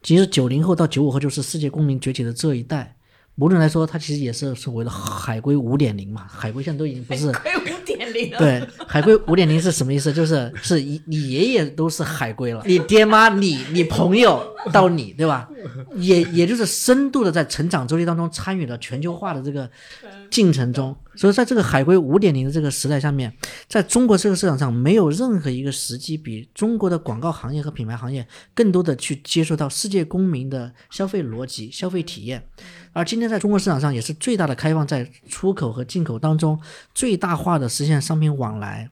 [0.03, 2.97] 其实九零后到九五后就是世界公民崛起的这一代。
[3.41, 6.27] 某种来说，它其实也是所谓的海归五点零嘛。
[6.29, 10.13] 海归现在都已经不是海归五点零对，海归五点零是什么意思？
[10.13, 15.49] 就是是你你爷爷都是海归了，你爹妈、你你朋友到你，对吧？
[15.97, 19.71] 也也就是深度的在成长周期当中参与了全球化的这个
[20.31, 20.95] 进程中。
[21.21, 23.31] 所以在这个海归五点零的这个时代下面，
[23.69, 32.43] 在中国这个市场上，没有任何一个时机比中国的广告行业和品牌行业更多的去接触到世界公民的消费逻辑、消费体验。
[32.95, 36.59] 而今天在中国市场上也是最大的开放，在出口和进口当中
[36.95, 38.89] 最大化的实现商品往来，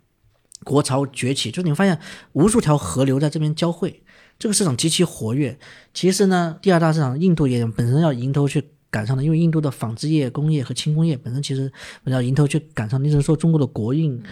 [0.65, 1.99] 国潮崛起，就是你发现
[2.35, 4.03] 无数条河流在这边交汇，
[4.39, 5.59] 这个市场极其活跃。
[5.95, 11.71] 其实呢，第二大市场印度也本身要迎头去赶上了，因为印度的纺织业、工业和轻工业本身其实
[12.05, 13.03] 要迎头去赶上。
[13.03, 14.23] 你只是说中国的国运，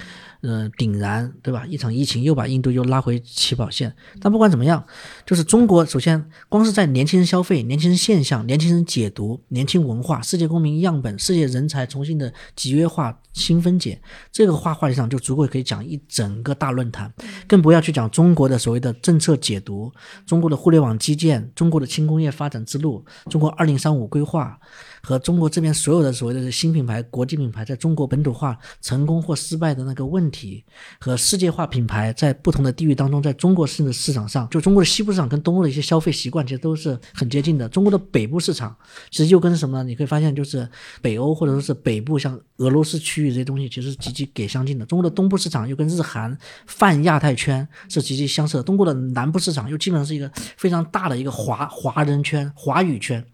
[0.42, 1.64] 呃鼎燃，对吧？
[1.66, 3.94] 一场疫情又把印度又拉回起跑线。
[4.20, 4.84] 但不管怎么样，
[5.24, 17.12] 就是中国首先光是在年轻人消费、年轻人现象、年轻人解读、年轻文化、世界公民样本、世界人才重新的集约化、新分解这个话话题上就足够可以讲一整个大论坛，
[17.46, 19.92] 更不要去讲中国的所谓的政策解读、
[20.26, 24.58] 中国的互联网基建、中国的轻工业发展之路、中国二零三五规划。
[25.06, 30.64] 和中国这边所有的所谓的新品牌、国际品牌在中国本土化成功或失败的那个问题，
[30.98, 37.68] 和世界化品牌在不同的地域当中，在中国市的市场上，就中国的西部市场跟东部的一些消费习惯其实都是很接近的。
[37.68, 38.76] 中国的北部市场
[39.08, 39.84] 其实又跟什么呢？
[39.84, 40.68] 你可以发现，就是
[41.00, 44.84] 北欧或者说是北部像俄罗斯区域这些东西，其实是极其给相近的。
[44.84, 48.62] 中国的东部市场又跟日韩泛亚太圈是极其相似的。
[48.64, 53.24] 中国的南部市场又基本上是一个非常大的一个华华人圈、华语圈。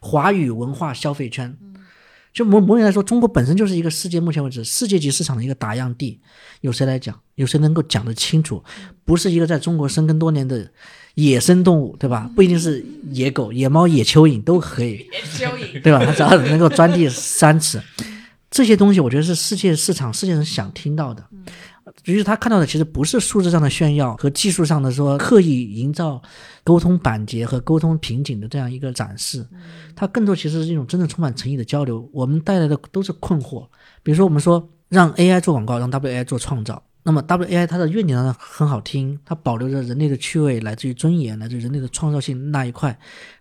[0.00, 1.56] 华语文化消费圈，
[2.32, 6.20] 就某某种来说，中国本身就是一个世界目前为止世界级市场的一个打样地。
[6.60, 7.18] 有谁来讲？
[7.36, 8.62] 有谁能够讲得清楚？
[9.04, 10.70] 不是一个在中国生根多年的
[11.14, 12.30] 野生动物，对吧？
[12.34, 16.04] 不一定是野狗、野猫、野蚯蚓都可以，野蚯蚓对吧？
[16.04, 17.80] 它只要能够钻地 三尺，
[18.50, 21.24] 这些东西我觉得是世界市场、世界人想听到的。
[22.04, 26.20] 于是他看到的其实不是数字上的炫耀和技术上的说刻意营造
[26.64, 29.46] 沟通板结和沟通瓶颈的这样一个展示，
[29.94, 32.08] 它更多其实是一种真正充满诚意的交流。
[32.12, 33.68] 我们带来的都是困惑，
[34.02, 42.98] 比如说我们说让 AI 做广告，让 WAI 做创造，那么 WAI 它的愿景呢很好听，它保留着人类的趣味，来自于尊严，来自于人类的创造性那一块，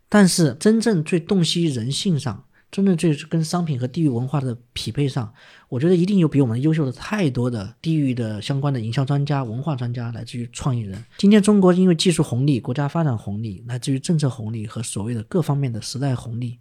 [0.08, 2.44] 但是真正最洞悉人性上。
[2.76, 5.34] 真正这是跟商品和地域文化的匹配上，
[5.70, 11.02] 我觉得一定有比我们优秀的太多的地域的相关的营销专家、文化专家，来自于创意人。
[11.18, 16.60] 今天中国因为技术红利、国家发展红利，来自于政策红利和所谓的各方面的时代红利。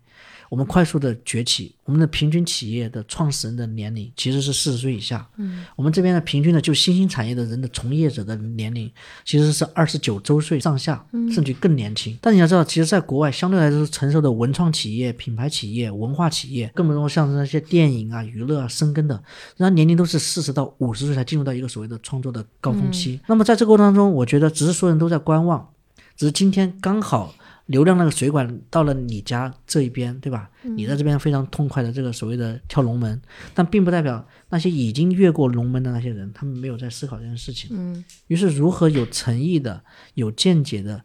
[0.55, 5.29] 我们快速的崛起，我们的平均企业的创始人的年龄其实是四十岁以下。
[5.37, 8.89] 嗯，我们这边的平均的就新兴产业的人的从业者的年龄
[9.25, 12.17] 其实是二十九周岁上下，甚至更年轻。
[12.21, 19.17] 但你要知道，其实在国外相对来说成熟的文创企业、品牌企业、文化企业，更不用说像是那些电影啊、娱乐啊生根的，
[19.57, 23.19] 人家年龄都是四十到五十岁才进入到一个所谓的创作的高峰期。
[23.27, 25.69] 那么在这个过程当中，我觉得只是所有人都在观望，
[26.17, 27.35] 只是今天刚好。
[27.67, 30.51] 流量那个水管到了你家这一边，对吧？
[30.63, 33.21] 你在这边非常痛快的这个所谓的跳龙门，
[33.55, 37.71] 但并不代表那些已经越过龙门的那些人，他们没有在思考这件事情。
[37.73, 39.83] 嗯，于是如何有诚意的、
[40.15, 41.03] 有见解的、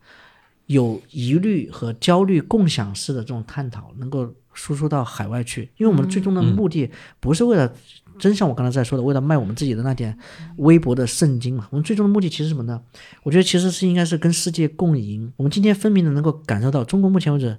[0.65, 5.69] 有疑虑和焦虑共享式的这种探讨，能够输出到海外去？
[5.77, 7.73] 因为我们最终的目的不是为了。
[8.19, 10.15] 真像我刚才在说的，为了卖我们自己的那点
[10.57, 12.79] 微薄的圣经嘛，我们最终的目的其实什么呢？
[13.23, 15.31] 我觉得其实是应该是跟世界共赢。
[15.37, 17.57] 我们今天分明的能够感受到，中国目前为止，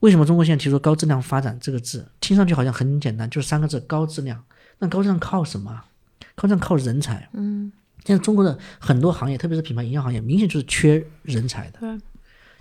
[0.00, 4.44] 为什么中国现在提出高质量发展这个字，听上去好像很简单，就是三个字：高质量。
[4.78, 5.82] 那高质量靠什么？
[6.34, 7.28] 高质量靠人才。
[7.32, 7.72] 嗯，
[8.04, 11.80] 现在中国的很多行业，特别是品牌营销行业，明显就是缺人才的。
[11.80, 11.98] 对。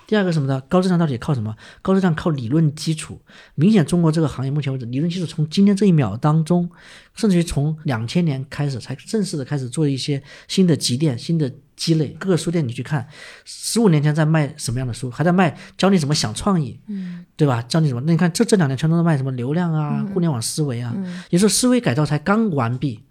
[0.08, 0.62] 第二个什么呢？
[0.70, 1.54] 高质量到底靠什么？
[1.82, 3.20] 高质量靠理论基础。
[3.56, 6.70] 明显中国这个行业目前为止，理论基础从今天这一秒当中，
[7.14, 12.16] 甚至于从两千年开始才正式的开始做一些新的积淀、新的积累。
[12.18, 13.06] 各个书店你去看，
[13.44, 15.12] 十五年前在卖什么样的书？
[15.12, 17.62] 还在卖教你怎么想创意，嗯，对吧？
[17.64, 18.02] 教你怎么？
[18.06, 20.96] 那你看这这两年全都在卖什么流量啊、互联网思维啊。
[21.30, 23.04] 也就是思维改造才刚完毕，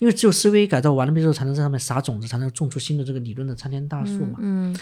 [0.00, 4.40] 因为只有思维改造完了毕之后，才能在上面撒种子，才能种出新的这个理论的参天大树嘛。
[4.40, 4.76] 嗯。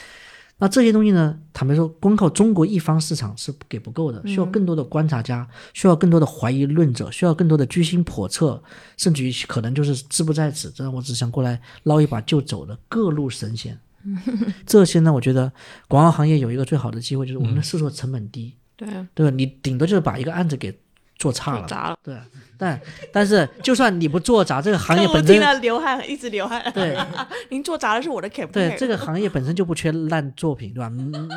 [0.61, 1.39] 那这些东西呢？
[1.53, 8.63] 坦白说，光靠中国一方市场是给不够的，需要更多的观察家，需要更多的怀疑论者，需要更多的居心叵测，
[8.97, 13.79] 甚至于可能就是志不在此，真的我只想过来捞一把就走的各路神仙。
[14.67, 15.53] 这些呢，我觉得
[15.87, 19.37] 广告行业有一个最好的机会，就是我们的试错成本低，对对吧？
[19.37, 20.77] 你顶多就是把一个案子给。
[21.19, 22.17] 做差了，砸了，对，
[22.57, 22.81] 但
[23.13, 26.63] 但是就算你不做砸，这个行业本身，听流汗，一直流汗。
[26.73, 26.97] 对，
[27.51, 28.47] 您做砸的是我的 cap。
[28.53, 30.89] 对，这个行业本身就不缺烂作品，对吧？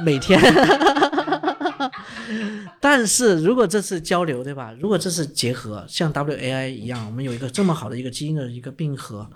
[0.06, 0.39] 每天。
[2.80, 4.72] 但是如果这次交流，对吧？
[4.80, 9.28] 如果这次结合，像 WAI 一样，我们有一个这么好的一个基因的一个并合，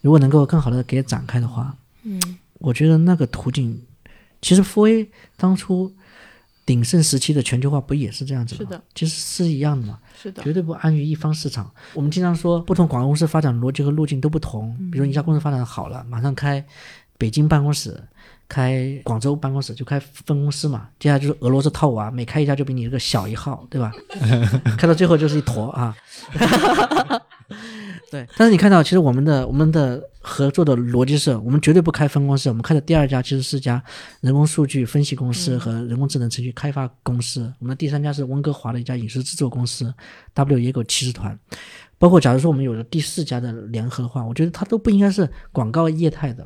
[0.00, 2.20] 如果能够更好的给展开的话，嗯，
[2.54, 3.80] 我觉得那个途径，
[4.42, 5.94] 其实 f a 当初。
[6.66, 8.58] 鼎盛时期的全球化不也是这样子吗？
[8.58, 9.98] 是的，其实是一样的嘛。
[10.20, 11.70] 是的，绝对不安于一方市场。
[11.94, 14.76] 我们经常说，不同广告公司发展逻辑和路径都不同。
[14.90, 16.62] 比如一家公司发展好了，马上开
[17.16, 18.02] 北京办公室，
[18.48, 20.88] 开广州办公室，就开分公司嘛。
[20.98, 23.92] 接下来就是俄罗斯套娃，每开一家就比你这个小一号，对吧？
[24.76, 25.96] 开到最后就是一坨啊。
[28.10, 32.48] 对，但是你看到，其实我们的我们的合作的逻辑是，我们绝对不开分公司。
[32.48, 33.80] 我们开的第二家其实是家
[34.20, 37.42] 人工数据分析公司和人工智能程序开发公司。
[37.60, 39.94] 我们的第三家是温哥华的一家影视制作公司
[40.34, 41.38] W 野狗骑士团。
[41.96, 46.44] 包括假如说我们有了第四家的联合的话，我觉得它都不应该是广告业态的，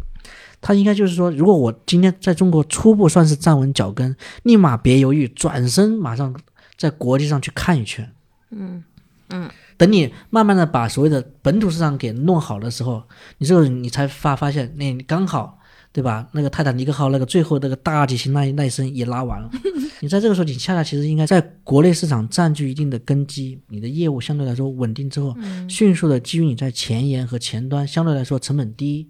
[0.60, 6.38] 它应该就是说，如果我今天在中国初步算是站稳脚跟，立马别犹豫，转身马上
[6.76, 8.08] 在国际上去看一圈。
[8.50, 8.84] 嗯
[9.30, 13.02] 嗯，等你慢慢的把所谓的本土市场给弄好的时候，
[13.38, 15.58] 你这个你才发发现，那你刚好
[15.90, 16.28] 对吧？
[16.32, 19.50] 那个泰坦尼克号那个最后那个大体型那一那一声也拉完了，
[20.00, 25.34] 你在这个时候，你恰恰其实应该在国内市场占据一定的根基，你的业务相对来说稳定之后，
[25.66, 29.08] 迅速的基于你在前沿和前端相对来说成本低，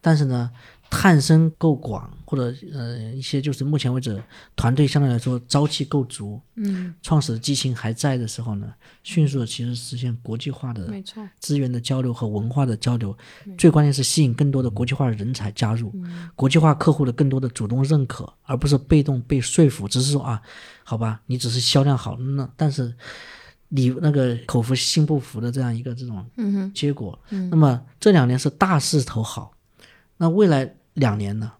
[0.00, 0.50] 但是呢。
[0.90, 4.20] 探深够广，或者呃一些就是目前为止
[4.54, 8.72] 团队相对来说朝气够足，嗯，创始的激情还在的时候呢，
[9.02, 13.16] 迅速的其实实现国际化的没错，资源的交流和文化的交流，
[13.58, 15.92] 最关键是吸引更多的国际化的人才加入，
[16.34, 20.40] 国际化客户的更多的主动认可，而不是被动被说服，只是说啊，
[20.84, 22.94] 好吧，你只是销量好，那但是
[23.68, 26.24] 你那个口服心不服的这样一个这种
[26.72, 27.18] 结果，
[27.50, 29.52] 那么这两年是大势头好，
[30.16, 31.52] 那未来两年呢，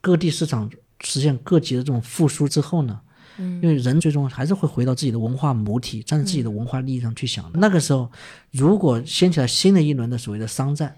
[0.00, 3.00] 各地市场实现各级的这种复苏之后呢，
[3.38, 7.50] 嗯，因为人最终还是会回到自己的文化母体，站在自己的文化利益上去想。
[7.54, 8.10] 那个时候，
[8.50, 10.96] 如果掀起来新的一轮的所谓的商战，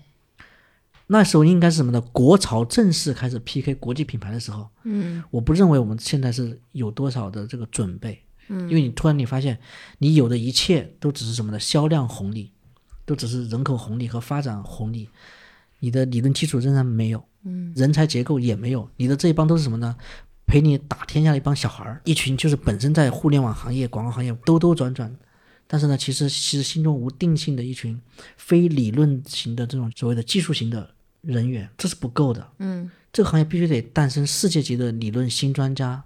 [1.09, 2.01] 那时候应该是什么呢？
[2.01, 9.59] 国潮正式开始 PK 国际品牌的时候，嗯我不认为我们现在是有多少的这个准备，嗯，因为你突然你发现，
[9.99, 11.61] 你有的一切都只是什么呢？
[11.61, 12.53] 销量红利，
[13.05, 15.09] 都只是人口红利和发展红利，
[15.79, 19.97] 你的理论基础仍然没有，嗯，人才结构也没有，你的这一帮都是什么呢？
[20.47, 25.13] 陪你打天下的一帮小孩儿，一群就是本身在互联网行业、广告行业兜兜转转，
[25.67, 28.01] 但是呢，其实其实心中无定性的一群
[28.37, 30.89] 非理论型的这种所谓的技术型的
[31.23, 32.47] 人员，这是不够的。
[32.59, 36.01] 嗯，这个行业必须得诞生世界级的理论新专家，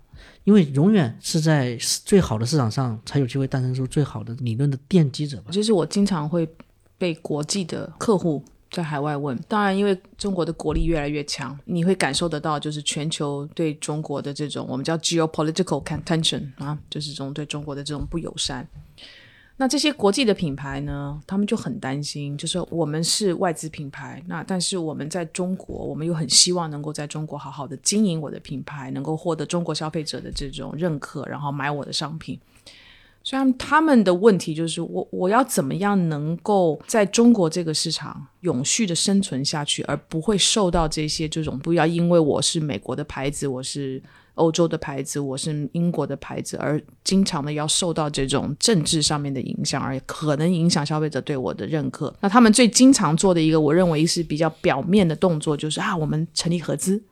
[0.45, 1.77] 因为永远是在
[2.07, 5.51] 最好的市场上才有机会诞生出最好的理论的奠基者吧。
[5.51, 6.49] 就是我经常会
[6.97, 18.67] 被国际的客户在海外问，当然因为中国的国力越来越强，你会感受得到，就是全球对中国的这种我们叫 geopolitical contention 啊，就是这种对中国的这种不友善。
[19.57, 32.41] 那这些国际的品牌呢，他们就很担心，就是我们是外资品牌，那但是我们在中国，我们又很希望能够在中国好好的经营我的品牌，能够获得中国消费者的这种认可，然后买我的商品。
[33.23, 44.03] 虽然他们的问题就是我我要怎么样能够在中国这个市场永续的生存下去，而不会受到这些这种不要因为我是美国的牌子，我是
[44.35, 52.13] 欧洲的牌子，我是英国的牌子，而经常的要受到这种政治上面的影响，而可能影响消费者对我的认可。
[52.21, 57.03] 那他们最经常做的一个，我认为是比较表面的动作，就是啊，我们成立合资，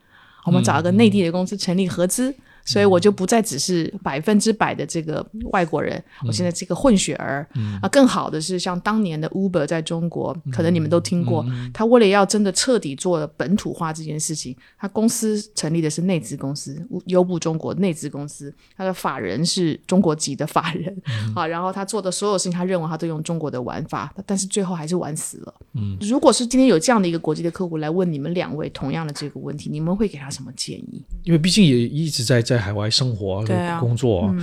[0.47, 2.35] 我们找一个内地的公司成立合资。
[2.69, 7.49] 所以我就不再只是百分之百的这个外国人，我现在这个混血儿、
[7.81, 7.89] 啊。
[7.89, 20.95] 更好的是，像当年的 Uber 在中国，可能你们都听过，他为了要真的彻底做本土化这件事情，他公司成立的是内资公司，优步中国内资公司，他的法人是中国籍的法人
[21.35, 21.47] 啊。
[21.47, 25.55] 然后他做的所有事情，他认为他都用中国的玩法，但是最后还是玩死了。
[25.75, 31.05] 嗯，如果是今天有这样的一个国际的客户来问你们两位同样的这个问题，你们会给他什么建议？
[31.25, 33.45] 因为毕竟也一直在在海外生活、
[33.79, 34.35] 工作啊，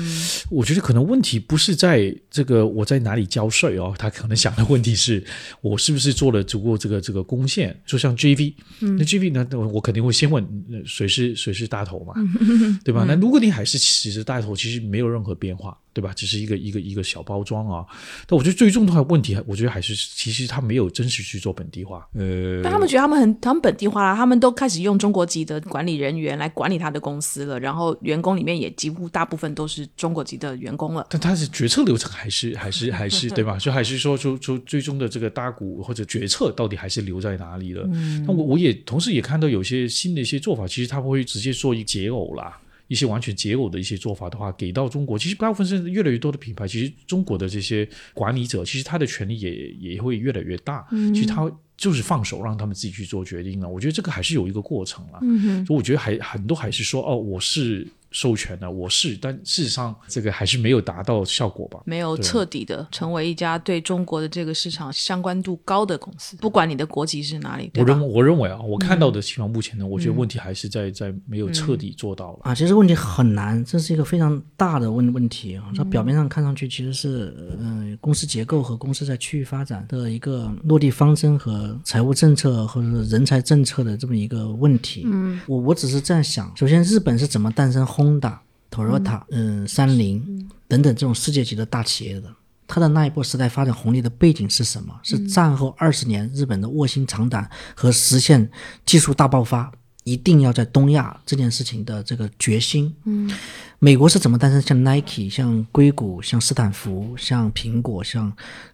[0.49, 5.23] 我觉得可能问题不是在这个我在哪里交税哦，他可能想的问题是
[5.61, 7.75] 我是不是做了足够这个这个贡献。
[7.85, 12.13] 就像 JV，、那 JV 呢，我我肯定会先问呃谁是谁是大头嘛，
[12.85, 13.03] 对吧？
[13.07, 16.11] 那如果你还是其实大头，其实没有任何变化，对吧？
[16.13, 17.85] 只是一个一个一个小包装啊。
[18.27, 22.05] 但我觉得最重要的问题，我觉得还是其实他没有真实去做本地化。
[22.13, 31.07] 呃，但他们觉得他们很他们本地化啦，他们都开始用中国籍的管理人员来管理他的公司了，然后员工里面也几乎大部分都是中国籍的员工了。
[31.09, 33.57] 但他是决策流程还是还是还是对吧？
[33.57, 37.87] 就还是说就就最终的这个大股或者决策到底还是留在哪里了？
[38.27, 42.59] 那我我也同时也看到有些新的一些做法，其实他们会直接做一解耦啦。
[42.87, 50.85] 一些完全解耦的一些做法的话，给到中国，其实大部分甚至越来越多的品牌，其实中国的这些管理者，其实他的权利也也会越来越大。
[51.13, 53.67] 其实他就是放手让他们自己去做决定了。
[53.67, 55.19] 我觉得这个还是有一个过程了。
[55.65, 61.81] 所以我觉得还很多还是说哦，我是授权的，我是，但事实上这个还是没有达到效果吧？
[61.83, 67.69] 没有彻底的成为一家对中国的这个市场相关度高的公司，不管你的国籍是哪里？
[67.75, 72.39] 我认我认为啊，我看到的情况，目前呢，我觉得问题还是在在没有彻底做到了。
[72.43, 75.65] 啊，其实问题很难，这是一个非常大的问问题啊。
[75.75, 85.03] 它表面上看上去其实是，呃，公司结构和公司在区域发展的一个落地方针和财务政策或者是人才政策的这么一个问题。
[85.05, 88.37] 嗯，我我只是这样想，首先日本是怎么诞生 Honda、
[88.69, 92.33] Toyota、嗯、三菱等等这种世界级的大企业的？
[92.67, 94.99] 它的那一波时代发展红利的背景是什么？
[95.03, 98.49] 是战后二十年日本的卧薪尝胆和实现
[98.85, 99.71] 技术大爆发，
[100.03, 102.93] 一定要在东亚这件事情的这个决心。
[103.03, 103.31] 嗯，
[103.79, 108.31] 美国是怎么诞生像 Nike、像硅谷、像斯坦福、像苹果、像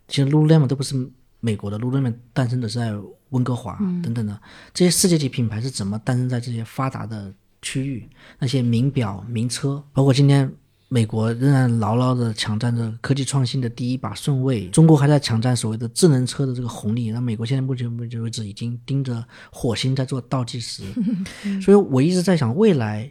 [0.07, 0.95] 其实 Lululemon 都不是
[1.41, 2.93] 美国的，Lululemon 诞生的是在
[3.32, 4.39] 温哥华等等的
[4.73, 8.09] 这些世界级品牌是怎么诞生在这些发达的区域？
[8.39, 10.51] 那些名表、名车，包括今天。
[10.93, 17.12] 美国仍然牢牢地抢占着科技创新的第一把顺位，中国还在抢占所谓的智能车的这个红利。
[17.12, 20.84] 那美国现在目前为止为止已经盯着火星在做倒计时，
[21.64, 23.09] 所以我一直在想，未来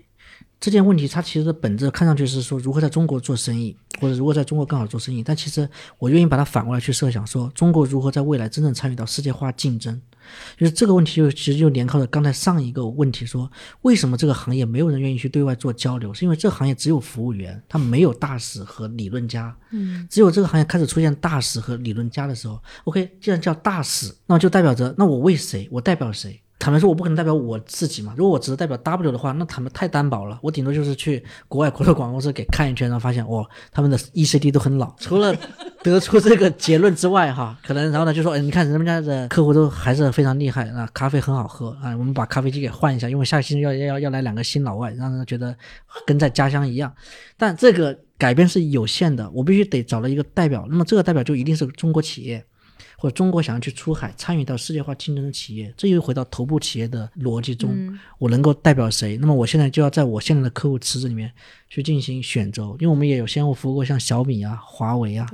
[0.60, 5.22] 这件问题它其实的本质看上去是说如何在中国做生意，或者如何在中国更好做生意。
[5.22, 5.66] 但其实
[5.98, 9.98] 我愿意把它反过来去设想，说中国如何在未来真正参与到世界化竞争。
[10.56, 13.50] 就是这个问题就其实就连靠着刚才上一个问题说，
[13.82, 16.12] 为什么这个行业没有人愿意去对外做交流？
[16.12, 19.56] 是因为这个行业只有服务员，他没有大使和理论家。
[19.70, 25.68] 嗯，只有这个行业开始出现大使和理论家的时候，OK，既然叫大使，那就代表着那我为谁？
[25.70, 26.40] 我代表谁？
[26.60, 28.12] 坦白说，我不可能代表我自己嘛。
[28.18, 30.38] 如果我只是代表 W 的话，那他们太单薄了。
[30.42, 34.94] 我顶多就是去国外国的广告公司给看一圈，然后发现哦，他们的 ECD 都很老。
[34.98, 35.34] 除了
[35.82, 45.56] 得出这个结论之外，哈，可能然后呢就说，哎，你看人们家的客户都还是非常厉害啊，咖啡很好喝啊，我们把咖啡机给换一下，因为下个星期要要要来两个新老外，让人觉得
[46.06, 46.92] 跟在家乡一样。
[47.38, 52.44] 但这个改变是有限的，我必须得找到一个代表，那么这个代表就一定是中国企业。
[53.00, 59.16] 或者中国想要去出海参与到世界化竞争的企业，这又回到头部企业的逻辑中，我能够代表谁？
[59.16, 61.32] 那么我现在就要在我现在的客户池子里面
[61.70, 65.26] 去进行选择，因为我们也有先后服务过像小米啊、华为啊，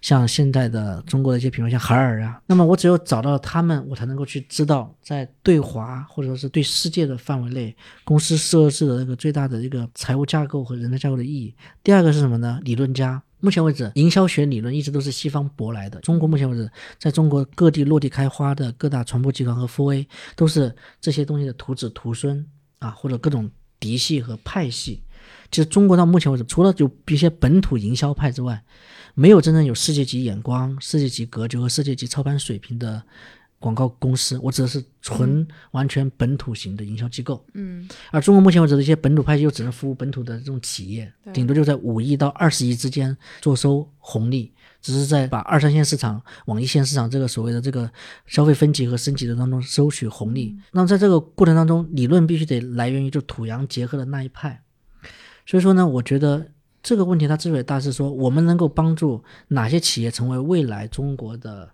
[0.00, 2.40] 像现在的中国的一些品牌像海尔啊。
[2.46, 11.52] 那么我只有找到他们，我才能够去知道在对华或者说是对世界的范围内，公司设置的那个最大的一个财务架构和人才架构的意义。
[11.82, 12.60] 第二个是什么呢？
[12.62, 13.20] 理论家。
[13.40, 16.00] 目前为止，营销学理论一直都是西方舶来的。
[16.00, 22.44] 中国目前为止，在中国各地落地开花的各大传播集团和 4A，都是这些东西的徒子徒孙
[22.78, 25.02] 啊，或者各种嫡系和派系。
[25.50, 28.64] 其实中国到目前为止，除了有一些本土营销派之外，
[29.14, 33.02] 没有真正有世界级眼光、世界级格局和世界级操盘水平的。
[33.60, 37.44] 广告公司，我指的是纯完全本土型的营销机构。
[37.54, 47.90] 嗯，而中国目前为止的一些本土派系又只能服务本土的这种企业，顶多就在五亿到二十亿之间坐收红利，只是在把二三线市场往一线市场这个所谓的这个
[48.26, 50.56] 消费分级和升级的当中收取红利。
[50.70, 54.62] 那么在这个过程当中，理论必须得来源于就土洋结合的那一派。
[55.44, 61.72] 所以说呢，我觉得这个问题它之所以大，是说我们能够帮助哪些企业成为未来中国的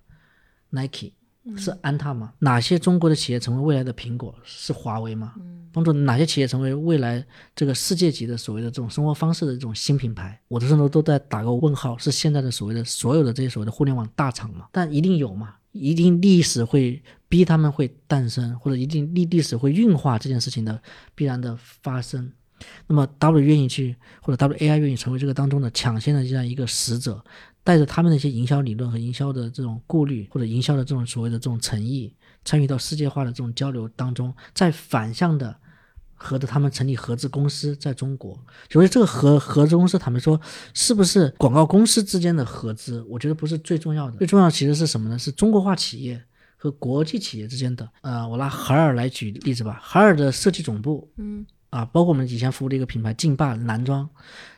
[0.71, 1.13] Nike。
[1.57, 2.33] 是安踏吗？
[2.39, 4.35] 哪些中国的企业成为未来的苹果？
[4.43, 5.35] 是华为吗？
[5.73, 7.25] 帮助哪些企业成为未来
[7.55, 10.41] 这个世界级的所谓的这种生活方式的这种新品牌？
[10.49, 14.69] 我的时候都在打个问号，是现在的所谓的所有的这些所谓的互联网大厂吗？
[14.73, 15.57] 但一定有嘛？
[15.73, 20.81] 一定历史会逼他们会诞生，或者一定历历史会运化这件事情的
[21.15, 22.31] 必然的发生。
[22.87, 27.25] 那么 W 愿意去，或者 WAI 愿意成为这个当中的抢先的这样一个使者。
[27.67, 35.57] 带着他们的一些营销理论和营销的这种顾虑，或者营销的这种所谓的这种诚意，参与到世界化的这种交流当中，再反向的
[36.13, 38.39] 和着他们成立合资公司在中国。
[38.71, 40.39] 所以这个合合资公司，坦白说，
[40.75, 43.03] 是不是广告公司之间的合资？
[43.09, 45.19] 我觉得不是最重要的，最重要其实是什么呢？
[45.19, 46.23] 是中国化企业
[46.59, 47.89] 和国际企业之间的。
[48.03, 51.47] 呃，我拿海尔来举例子吧，海尔的设计总部，嗯。
[51.75, 54.09] 啊，包括我们以前服务的一个品牌劲霸男装，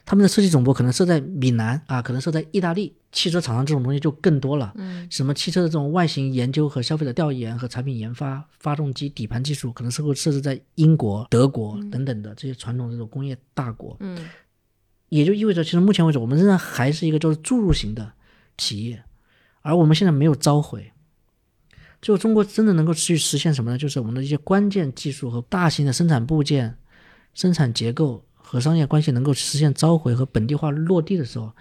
[0.05, 2.95] 他们的设计总部可能设在闽南啊，可能设在意大利。
[3.11, 14.29] 汽车厂商这种东西就更多了，嗯，什么汽车的这种外形研究和消费者调研和产品研发、发动机底盘技术，可能是会设置在英国、德国等等的这些传统这种工业大国，嗯，
[15.09, 18.13] 也就意味着，其实目前为止，我们仍然还是一个就是注入型的
[18.59, 19.03] 企业，
[19.63, 20.93] 而我们现在没有召回。
[22.03, 23.79] 就中国真的能够去实现什么呢？
[23.79, 26.77] 就是我们的一些关键技术和大型的生产部件。
[27.37, 31.53] 生产结构和商业关系能够实现召回和本地化落地的时候，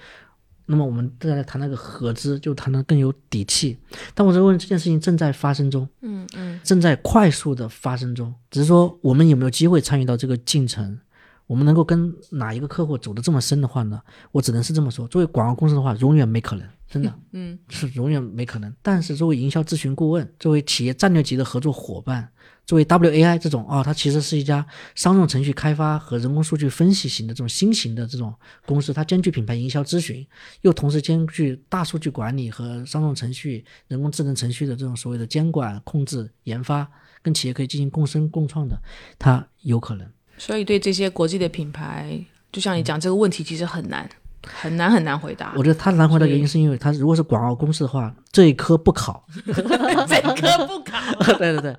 [0.65, 3.77] 那么我们再来谈那个合资，就谈得更有底气。
[4.13, 10.97] 但我在问这件事情正在发生中，嗯嗯，正在快速的发生中，只是说我们有没有机会参与到这个进程，
[11.45, 14.01] 我们能够跟哪一个客户走得这么深的话呢？
[14.31, 18.73] 我只能是这么说，作为广告公司的话，永远没可能，真的， 嗯，是永远没可能。
[18.81, 22.27] 但是作为营销咨询顾问，作为企业战略级的合作伙伴，
[22.65, 28.33] 作为 WAI 这种啊、它其实是一家商用程序开发和人工数据分析型的这种新型的这种
[28.65, 30.25] 公司，它兼具品牌营销咨询，
[30.61, 36.89] 又同时兼具大数据管理和商用程序、人工智能程序的这种所谓的监管、控制、研发，
[37.21, 38.75] 跟企业可以进行共生共创的，
[39.19, 40.07] 它有可能。
[40.37, 42.19] 所以对这些国际的品牌，
[42.51, 44.09] 就像你讲这个问题，其实很难，
[44.45, 45.53] 很难很难回答。
[45.55, 49.25] 我觉得他难回答的原因是因为他如果是广告公司的话， 这一科不考。
[49.45, 51.75] 这科不考，对对对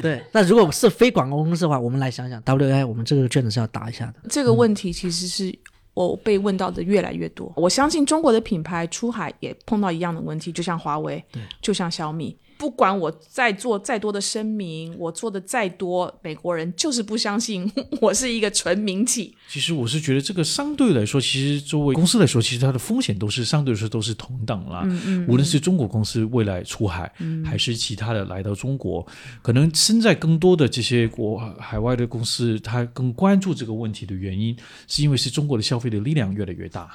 [0.00, 0.24] 对。
[0.32, 4.14] 那如果是非广告公司的话，我们来想想，WI 我们这个卷子是要答一下的。
[4.28, 5.56] 这个问题其实是
[5.94, 7.52] 我被问到的越来越多。
[7.56, 11.24] 我相信中国的品牌出海也碰到一样的问题，就像华为，
[11.60, 12.36] 就像小米。
[12.58, 19.34] 不管我再做再多的声明，我做的再多，美国人就是不相信我是一个纯民企。
[19.48, 24.84] 其实我是觉得这个相对来说，其实作为公司来说，其实它的风险都是相对来说都是同等啦。
[25.28, 27.10] 无论是中国公司未来出海，
[27.44, 29.06] 还是其他的来到中国，
[29.40, 34.56] 可能身在更多的这些国海外的公司，它更关注这个问题的原因，
[34.88, 36.90] 是因为是中国的消费的力量越来越大。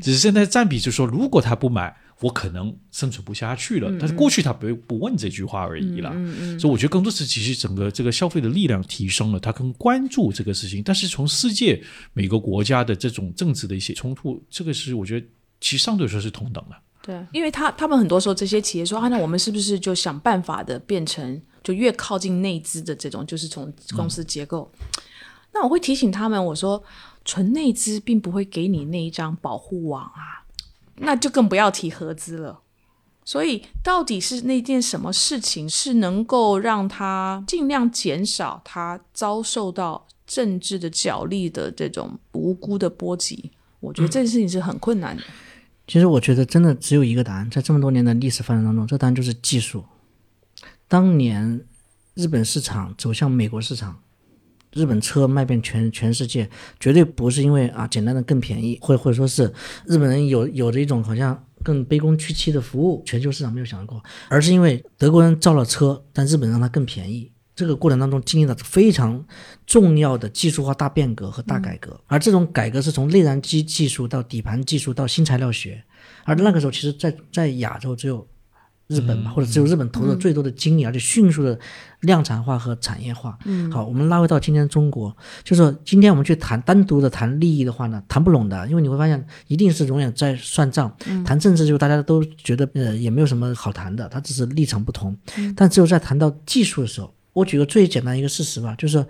[0.00, 1.94] 只是现在占比就是说，如果他不买。
[2.22, 6.10] 我可能生存不下去了，但是过去他不不问这句话而已了，
[6.58, 10.80] 所以我觉得更多是其实整个这个消费的力量提升了，他更关注这个事情。
[10.84, 15.26] 但是从世界每个国家的这种政治的一些冲突，这个是我觉得
[15.60, 16.76] 其实相对来说是同等的。
[17.02, 24.70] 对，因为他他们很多时候这些企业说啊，那我们是不是就想办法的变成就越靠近内资的这种，就是从公司结构。
[25.52, 26.80] 那我会提醒他们，我说
[27.24, 30.41] 纯内资并不会给你那一张保护网啊。
[30.96, 32.60] 那就更不要提合资了。
[33.24, 43.52] 所以，到底是那件什么事情是能够让他尽量减少他遭受到政治的角力的这种无辜的波及？
[43.78, 45.22] 我觉得这件事情是很困难的。
[45.86, 49.84] 其实我觉得真的只有一个答案，在这么多年的历史发展当中，这答案就是技术。
[50.88, 51.64] 当年
[52.14, 54.02] 日本市场走向美国市场，
[54.74, 56.48] 日本车卖遍全全世界，
[56.80, 59.52] 绝对不是因为啊简单的更便宜，或或者说是
[59.86, 67.30] 日本人有有着一种好像更卑躬屈膝的服务，全球市场没有想过，而是因为德国人造了车，但日本让它更便宜。
[67.54, 69.22] 这个过程当中经历了非常
[69.66, 75.84] 重要的技术化大变革和大改革，而这种改革是从内燃机技术到底盘技术到新材料学，
[76.24, 78.26] 而那个时候其实在在亚洲只有
[78.94, 81.58] 日本嘛，或者只有日本投入最多的精力，而且迅速的
[82.00, 83.38] 量产化和产业化。
[83.44, 90.94] 嗯，好，我们拉回到今天中国，就是说今天我们去谈单独的谈利益的话呢，谈不拢的，因为你会发现一定是永远在算账。
[91.24, 95.16] 谈政治就大家都觉得呃也没有什么好谈的，它只是立场不同。
[95.56, 97.12] 但只有在谈到技术的时候。
[97.34, 99.02] 我举个最简单一个事实吧，就是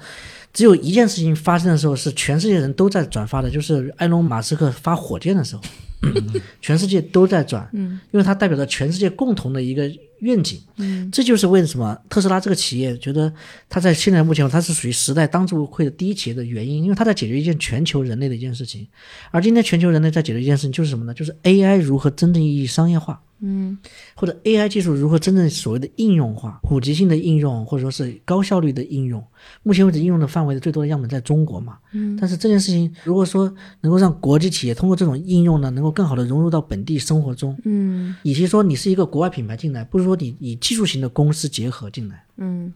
[0.52, 5.62] 只有一件事情发生的时候是全世界人都在转发的，就是埃隆·马斯克发火箭的时候，
[6.60, 9.90] 全世界都在转，因为它代表着全世界共同的一个
[10.20, 10.60] 愿景。
[11.12, 13.32] 这就是为什么特斯拉这个企业觉得
[13.68, 18.86] 它在现在目前它是属于时代当之无愧的第一企业的原因，因为它在解决一件全球人类的一件事情。
[19.30, 21.14] 而今天全球人类在解决一件事情就是什么呢？
[21.14, 23.22] 就是 AI 如何真正意义商业化。
[23.44, 23.76] 嗯，
[24.14, 29.20] 或者 AI 技术如何真正所谓的应用化、普及性的应用，或者说是高效率的应用？
[29.62, 31.78] 目前为止，应用的范围的最多的样本在中国嘛。
[31.92, 42.72] 嗯，但是这件事情如果说能够让国际企业通过这种应用呢，能够更好的融入到本地生活中，嗯，与其说你是一个国外品牌进来，不如说你以技术型的公司结合进来，嗯，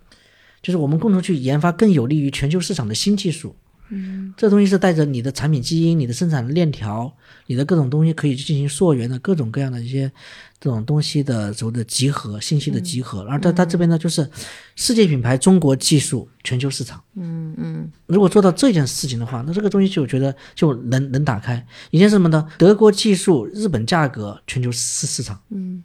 [0.62, 3.54] 就是我们共同去研发更有利于全球市场的新技术。
[3.88, 7.12] 嗯，这东西是带着你的产品基因、你的生产链条、
[7.46, 10.10] 你的各种东西可以去进行溯源的各种各样的一些
[10.58, 13.24] 这种东西的所谓的集合信息的集合。
[13.24, 14.28] 然后它它这边呢，就是
[14.74, 17.00] 世界品牌、中国技术、全球市场。
[17.14, 21.64] 嗯嗯，如果做到这件事情的话，那这个东西就觉得就能能打开。
[21.92, 22.44] 以前什么呢？
[22.58, 25.40] 德国技术、日本价格、全球市市场。
[25.50, 25.82] 嗯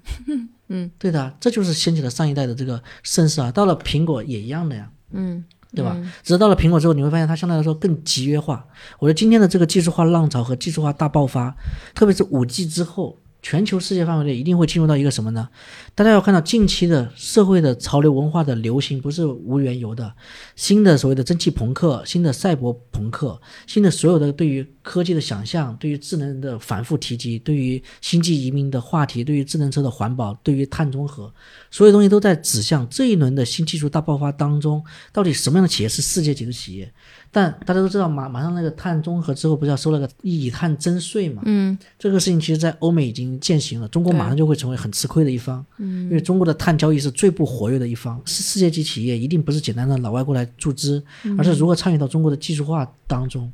[0.69, 3.51] 嗯，对的，这就是掀起了上一代的这个盛世啊。
[3.51, 4.89] 到了苹果也一样的呀。
[5.11, 5.43] 嗯。
[5.73, 5.95] 对吧？
[6.23, 8.65] 只是到了苹果之后，你会发现它相对来说更集约化。
[8.99, 11.55] 我觉得今天的这个技术化浪潮和技术化大爆发，
[11.95, 13.17] 特别是五 G 之后。
[13.41, 15.49] 全球世界范围内一定会进入到一个什么呢？
[15.95, 20.13] 大家要看到近期的社会的潮流文化的流行不是无缘由的，
[20.55, 31.33] 新的所谓的蒸汽朋克、新的赛博朋克、新的所有的对于科技的想象、对于智能的反复提及、对于星际移民的话题、对于智能车的环保、对于碳中和，
[31.71, 36.91] 所有东西都在指向这一轮的新技术大爆发当中，到底什么样的企业是世界级的企业？
[37.33, 41.41] 但大家都知道，马马上那个碳中和之后，不是要收那个以碳征税嘛？
[41.45, 45.65] 嗯，这个事情其实，在欧美已经践行了，中国马上就会成为很吃亏的一方。
[45.77, 51.01] 嗯，因为中国的碳交易是最不活跃的一方，世世界级企业一定不是简单的老外过来注资，
[51.37, 53.49] 而是如何参与到中国的技术化当中。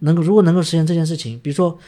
[0.00, 1.78] 能够如果能够实现这件事情，比如说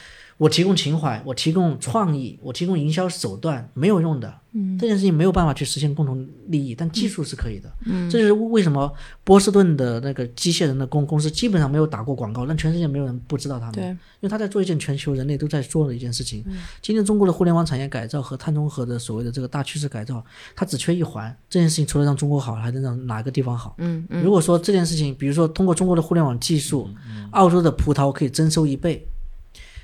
[0.42, 4.40] 我提供情怀，我提供创意，我提供营销手段，没有用的。
[4.54, 7.72] 嗯，这件事情没有办法去实现共同利益，但技术是可以的。
[7.86, 13.74] 嗯，这就是为什么波士顿的那个机械人的公公司基本上没有打过广告，让全世界没有人不知道他们。
[13.76, 16.44] 对，因为他在做一件全球人类都在做的一件事情。
[16.82, 20.24] 今天中国的互联网产业改造和碳中和的所谓的这个大趋势改造，
[20.56, 21.34] 它只缺一环。
[21.48, 23.76] 这件事情除了让中国好，还能让哪个地方好？
[23.78, 26.90] 嗯嗯，如果说这件事情，比如说通过中国的互联网技术，
[27.30, 29.06] 澳洲的葡萄可以增收一倍，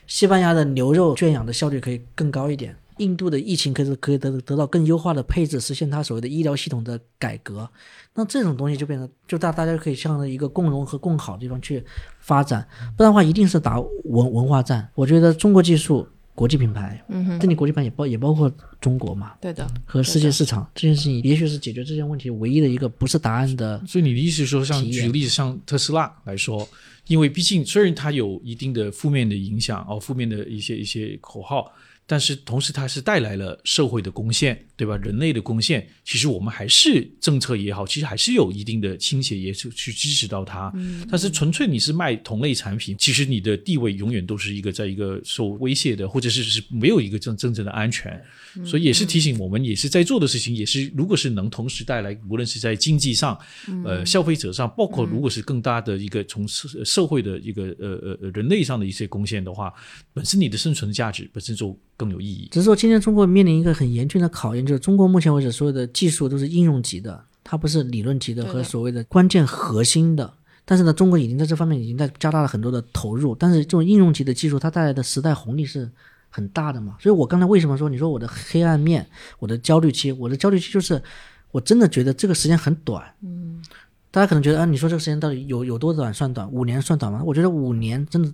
[0.08, 7.68] 西班牙的牛肉圈养的效率可以更高一点，印度的疫情可以可以得得到更优化的配置，实现它所谓的医疗系统的改革。
[8.14, 11.84] 那这种东西就变成就大大家可以向着一个共荣和共好的地方去
[12.18, 14.88] 发展，不然的话一定是打文文化战。
[14.94, 18.50] 我觉得中国技术、国际品牌，嗯哼，这里国际品牌也包也包括
[18.80, 23.80] 中国嘛，对的，和世界市场这件事情，也许是解决这些问题唯一的一个不是答案的。
[23.86, 26.66] 所以你的意思是说，像举个例子，像特斯拉来说，
[27.08, 31.72] 因为毕竟虽然它有一定的负面的影响哦，负面的一些一些口号，
[32.10, 34.96] 但是同时它是带来了社会的贡献，对吧？
[34.96, 40.72] 人类的贡献，其实我们还是政策也好，其实还是有一定的倾斜，也是去支持到它。
[41.10, 48.18] 但是纯粹你是卖同类产品，其实你的地位永远都是一个在一个受威胁的，或者是是没有一个真真正的安全。
[48.64, 53.38] 所以也是提醒我们，也是在做的事情，也是如果是能同时带来，无论是在经济上，
[53.84, 59.72] 呃，消费者上，包括如果是更大的一个从社社会的一个呃呃呃人类上的一些贡献的话，
[60.14, 62.48] 本身你的生存价值本身就更有意义。
[62.50, 70.32] 只是说今天中国面临一个很严峻的考验，就是中国目前为止所有的技术都是应用级的，它不是理论级的和所谓的关键核心的。
[70.64, 75.90] 但是呢，中国已经在这方面已经在加大了很多的投入，但是这种应用级的技术它带来的时代红利是
[76.28, 76.94] 很大的嘛。
[77.00, 79.06] 所以我刚才为什么说你说我的黑暗面，
[79.38, 81.02] 我的焦虑期，我的焦虑期就是
[81.50, 83.02] 我真的觉得这个时间很短。
[83.22, 83.62] 嗯，
[84.10, 86.46] 大家可能觉得啊，你说这个时间到底有有多短算短？
[86.52, 87.22] 五年算短吗？
[87.24, 88.30] 我觉得五年真的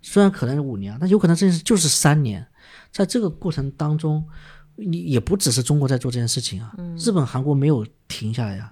[0.00, 2.46] 虽然可能是五年，但有可能这件事就是三年。
[2.90, 4.24] 在这个过程当中，
[4.76, 8.68] 你也不只是中国在做这件事情啊，日本、韩国没有停下来呀、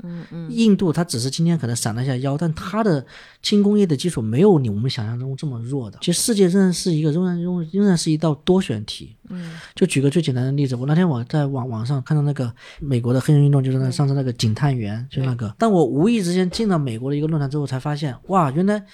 [0.50, 3.05] 印度它只是今天可能闪了一下腰，但它的
[3.40, 5.98] 轻工业的基础没有你我们想象中这么弱的。
[6.03, 9.16] 其实世界仍然是一个仍然仍仍然是一道多选题。
[9.28, 18.84] 嗯，就举个最简单的例子，我那天我在网网上看到那个美国的黑人运动，就是那上次那个警探员，就那个，但我无意之间进了美国的一个论坛之后，才发现哇，原来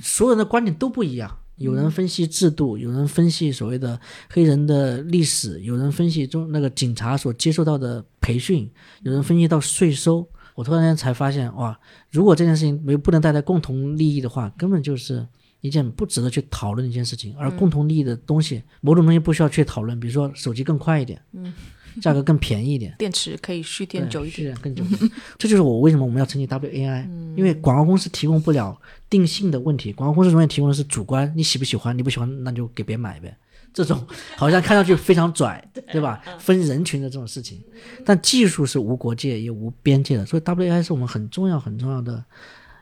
[0.00, 1.38] 所有人的观点都不一样。
[1.56, 4.00] 有人分析制度，有人分析所谓的
[4.30, 8.70] 黑人的历史，有人分析中那个警察所接受到的培训，
[9.02, 10.28] 有人分析到税收。
[10.54, 11.76] 我突然间才发现，哇，
[12.10, 15.26] 如果这件事情没不能带来共同利益的话，根本就是
[15.60, 17.36] 一件不值得去讨论的一件事情。
[17.36, 21.52] 而共同利益的东西，某种东西不需要去讨论，比如说手机更快一点，嗯，
[22.02, 24.54] 价格更便宜一点，电池可以续电久一点。
[24.54, 25.10] 是更久一点。
[25.38, 33.36] 这就是我为什么我们要成立 WAI，、因为广告公司提供不了定性的问题，广告公司永远提供的是主观，你喜不喜欢，你不喜欢那就给别买呗。
[33.72, 36.22] 这种好像看上去非常拽， 对吧？
[36.38, 37.60] 分人群的这种事情，
[38.04, 42.24] 但技术是无国界也无边界的，所以 WAI 是我们很重要很重要的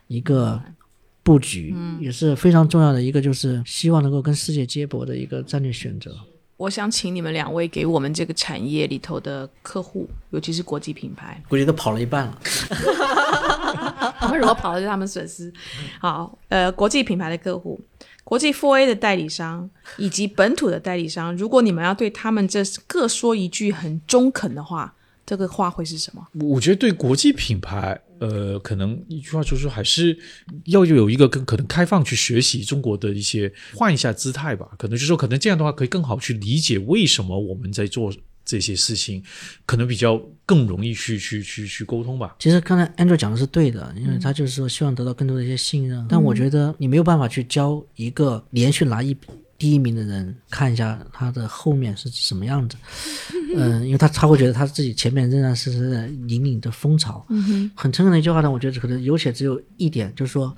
[0.06, 0.62] 一个
[1.22, 6.14] 布局，也是非常重要的一个，就是希望能够跟世界接驳的一个战略选择。
[6.62, 12.38] 我想请你们两位给我们这个产业里头的客户，尤其是国际品牌，估计都跑了一半了。
[14.20, 15.52] 他们如果跑了，就是他们损失。
[16.00, 17.80] 好，呃，国际品牌的客户、
[18.22, 24.94] 国际 4A 的代理商以及本土的代理商，如果你们要对他们这各说一句很中肯的话，
[25.24, 26.26] 这个话会是什么？
[26.34, 30.16] 我觉得对国际品牌，呃，可能一句话就是说，还是
[30.66, 34.68] 要有一个更可能开放去学习中国的一些换一下姿态吧。
[34.78, 38.12] 可能就是说，可能这样的话可以更好去理解为什么我们在做
[38.44, 39.22] 这些事情，
[39.64, 42.34] 可能比较更容易去去去去沟通吧。
[42.40, 46.04] 其实刚才 Andrew 讲的是对的，因为他就是说希望得到更多的一些信任。
[46.08, 49.16] 但我觉得你没有办法去教一个连续拿一
[49.62, 52.76] 第一名的人看一下他的后面是什么样子，
[53.54, 57.24] 嗯，因为他他会觉得他自己前面仍然是在引领着风潮。
[57.28, 60.56] 嗯很诚恳的一句话呢，我觉得可能有且只有一点，就是说。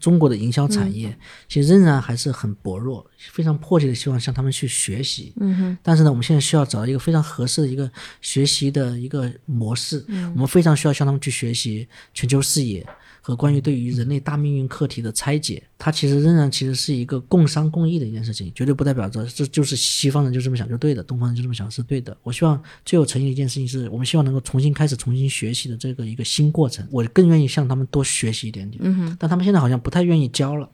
[0.00, 1.16] 中国的营销产业
[1.48, 5.32] 其实仍然还是很薄弱，非常迫切的希望向他们去学习。
[5.40, 5.78] 嗯哼。
[5.82, 7.90] 但是呢，我们现在需要找到一个非常合适的一个
[8.20, 10.04] 学习的一个模式。
[10.08, 10.30] 嗯。
[10.34, 12.86] 我们非常需要向他们去学习全球视野
[13.26, 15.62] 和关于对于人类大命运课题的拆解。
[15.78, 22.14] 它其实仍然其实是一个共商共议的一件事情，绝对不代表着这就是西方人就这么想就对的，东方人就这么想是对的。
[22.22, 26.86] 我希望最有诚意的一件事情是我们希望能够重新开始、重新学习的这个一个新过程。
[26.90, 28.82] 我更愿意向他们多学习一点点。
[28.84, 29.16] 嗯哼。
[29.18, 30.68] 但他们现在好像不太愿意教了。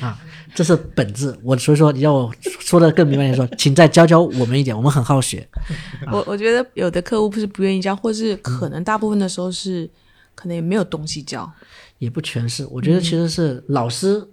[0.00, 0.20] 啊，
[0.54, 1.34] 这是本质。
[1.42, 5.48] 我所以说，你要我说的更明白一点说，请再教教我们一点，我们很好学。
[6.12, 9.88] 我我觉得有的客户不是不愿意教，或是可能大部分的时候是
[10.34, 11.50] 可能也没有东西教。
[11.98, 14.28] 也不全是，我觉得其实是老师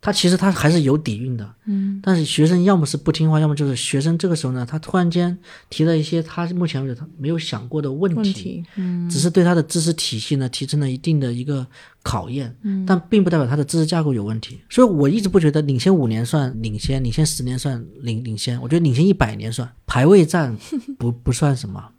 [0.00, 5.38] 他其实他还是有底蕴的，嗯，但是学生要么是不听话，要么就是学生这个时候呢，他突然间
[5.70, 11.66] 提了一些他目前为止他没有想过的问题，问题，嗯，只是对他的知识体系呢提升了一定的一个
[12.02, 14.60] 考验，嗯，但并不代表他的知识架构有问题。
[14.68, 20.54] 所以我一直不觉得领先五年算领先，领先十年算领领先，我觉得领先一百年算排位战
[20.98, 21.90] 不不算什么。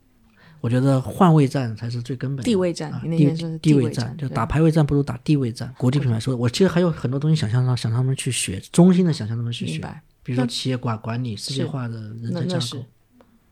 [0.66, 5.72] 我觉得换位战才是最根本的地位战啊地地地位战，就打排位战不如打地位战。
[5.78, 9.80] 国际品牌说，我其实还有很多东西想向他想让他们去学，衷心的想向他们去学，
[10.24, 12.84] 比如说企业管管理、世界化的人才架构。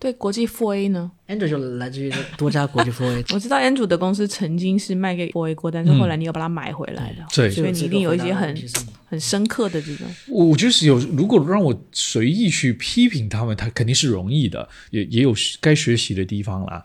[0.04, 8.54] 对国际 Four A 呢？Andrew 就来自于多家国际 f o 我知道 Andrew 的公司曾经是卖给 Four A 过，但是后来你又把它买回来的，对所以你一定有一些很
[9.06, 10.06] 很深刻的这种。
[10.28, 16.84] 我我觉得是有，如果让我随意去批评他们，他肯定是容易的，也也有该学习的地方啦。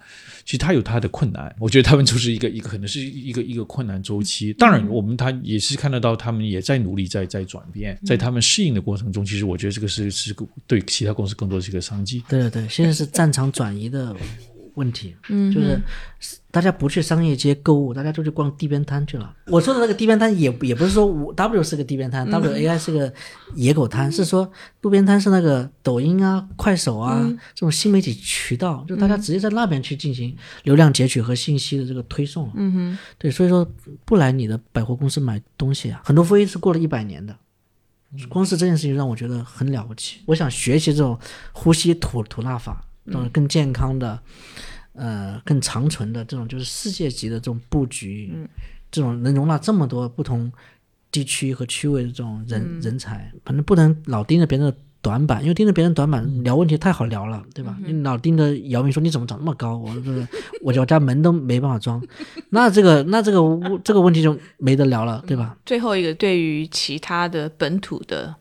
[0.49, 4.51] 其实它有它的困难，我觉得他们就是一个一个可能是一个一个困难周期。
[4.55, 12.25] 当然，我们他也是看得到他们也在努力，在在转变，在他们适应的过程中，其实我觉得这个是是个对其他公司更多是一个商机。
[12.31, 14.17] 对对对，现在是战场转移的
[14.79, 15.81] 问题，嗯，就是
[16.51, 19.35] 大家不去商业街购物，大家就去逛地边摊去了。
[19.47, 23.13] 我说的那个地边摊也也不是说我 W 是个地边摊、w A I 是个
[23.57, 24.51] 野狗摊，是说
[24.83, 27.21] 路边摊是那个抖音啊、快手啊、
[27.55, 32.51] 这种新媒体渠道，就大家直接在那边去进行流量截取和信息的这个推送。
[32.55, 33.69] 嗯哼，对，所以说
[34.05, 37.37] 不来你的百货公司买东西啊，很多非是过了一百年的。
[38.31, 40.21] 光是这件事情让我觉得很了不起。
[40.25, 41.19] 我想学习这种
[41.53, 44.19] 呼吸吐吐纳法，这种更健康的、
[44.93, 48.33] 呃更长存的这种就是世界级的这种布局，
[48.91, 50.53] 这种能容纳这么多不同
[51.11, 54.77] 地区和区位的这种人、人才，反正不能老盯着别人的。
[55.01, 57.79] 短板，因为盯着别人短板聊问题太好聊了，对吧？
[57.87, 60.27] 你老盯着姚明说你怎么长那么高，我这个
[60.61, 62.05] 我我家门都没办法装，
[62.51, 65.57] 那这个那这个屋这个问题就没得聊了，对吧？
[65.65, 68.35] 最后一个，对于其他的本土的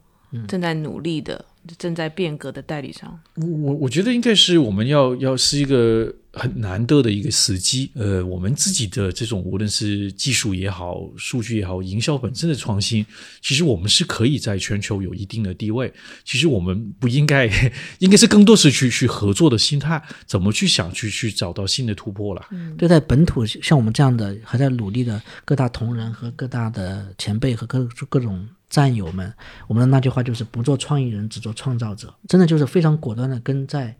[0.47, 1.45] 正在努力的、
[1.77, 13.05] 正在变革的代理商，我我我觉得应该是我们要要是一个很难得的一个时机，呃，我们自己的这种无论是技术也好、数据也好、营销本身的创新，
[13.41, 15.91] 其实我们是可以在全球有一定的地位。
[16.23, 17.49] 其实我们不应该，
[17.99, 22.45] 应该是更多是去去合作的心态，怎么去想去去找到新的突破了。
[22.77, 29.33] 对待本土像我们这样的还在努力的各大同仁和各大的前辈和各各种战友们，
[29.67, 32.13] 我们的那句话就是不做创意人，只做创造者。
[32.27, 33.95] 真的就是非常果断的跟在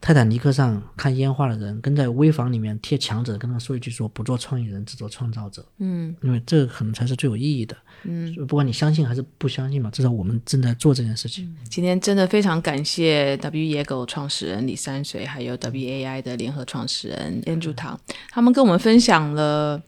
[0.00, 5.64] 泰坦尼克上看烟花的人，跟在危房里面贴墙纸跟他说一句说不做创意人，只做创造者。
[5.78, 7.76] 嗯，因为这个可能才是最有意义的。
[8.04, 11.52] 嗯，不管你相信还是不相信嘛，至少我们正在做这件事情。
[11.68, 17.98] 今天真的非常感谢 W 野狗创始人李三水，还有 WAI 的联合创始人 Andrew 唐，
[18.30, 19.82] 他们跟我们分享了，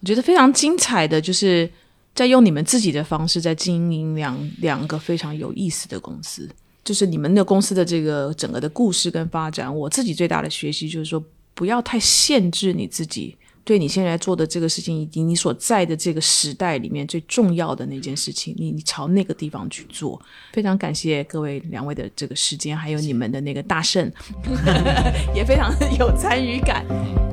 [0.00, 1.70] 我觉得非常精彩的，就是
[2.16, 6.50] 在用你们自己的方式在经营两两个非常有意思的公司。
[6.82, 13.36] 就是你们的公司的这个整个的故事跟发展，我自己最大的学习就是说，不要太限制你自己。
[13.64, 20.22] 对你现在做的这个事情，以及你所在的这个时代里面最重要的那件事情，你你朝那个地方去做。
[20.52, 24.08] 非常感谢各位两位的这个时间，还有你们的那个大胜，
[25.34, 26.86] 也非常有参与感。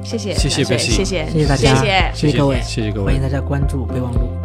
[0.04, 2.32] 谢谢，谢谢谢谢，谢谢大家，谢谢。
[2.32, 4.43] 谢各位，谢谢各位欢迎大家关注备忘录。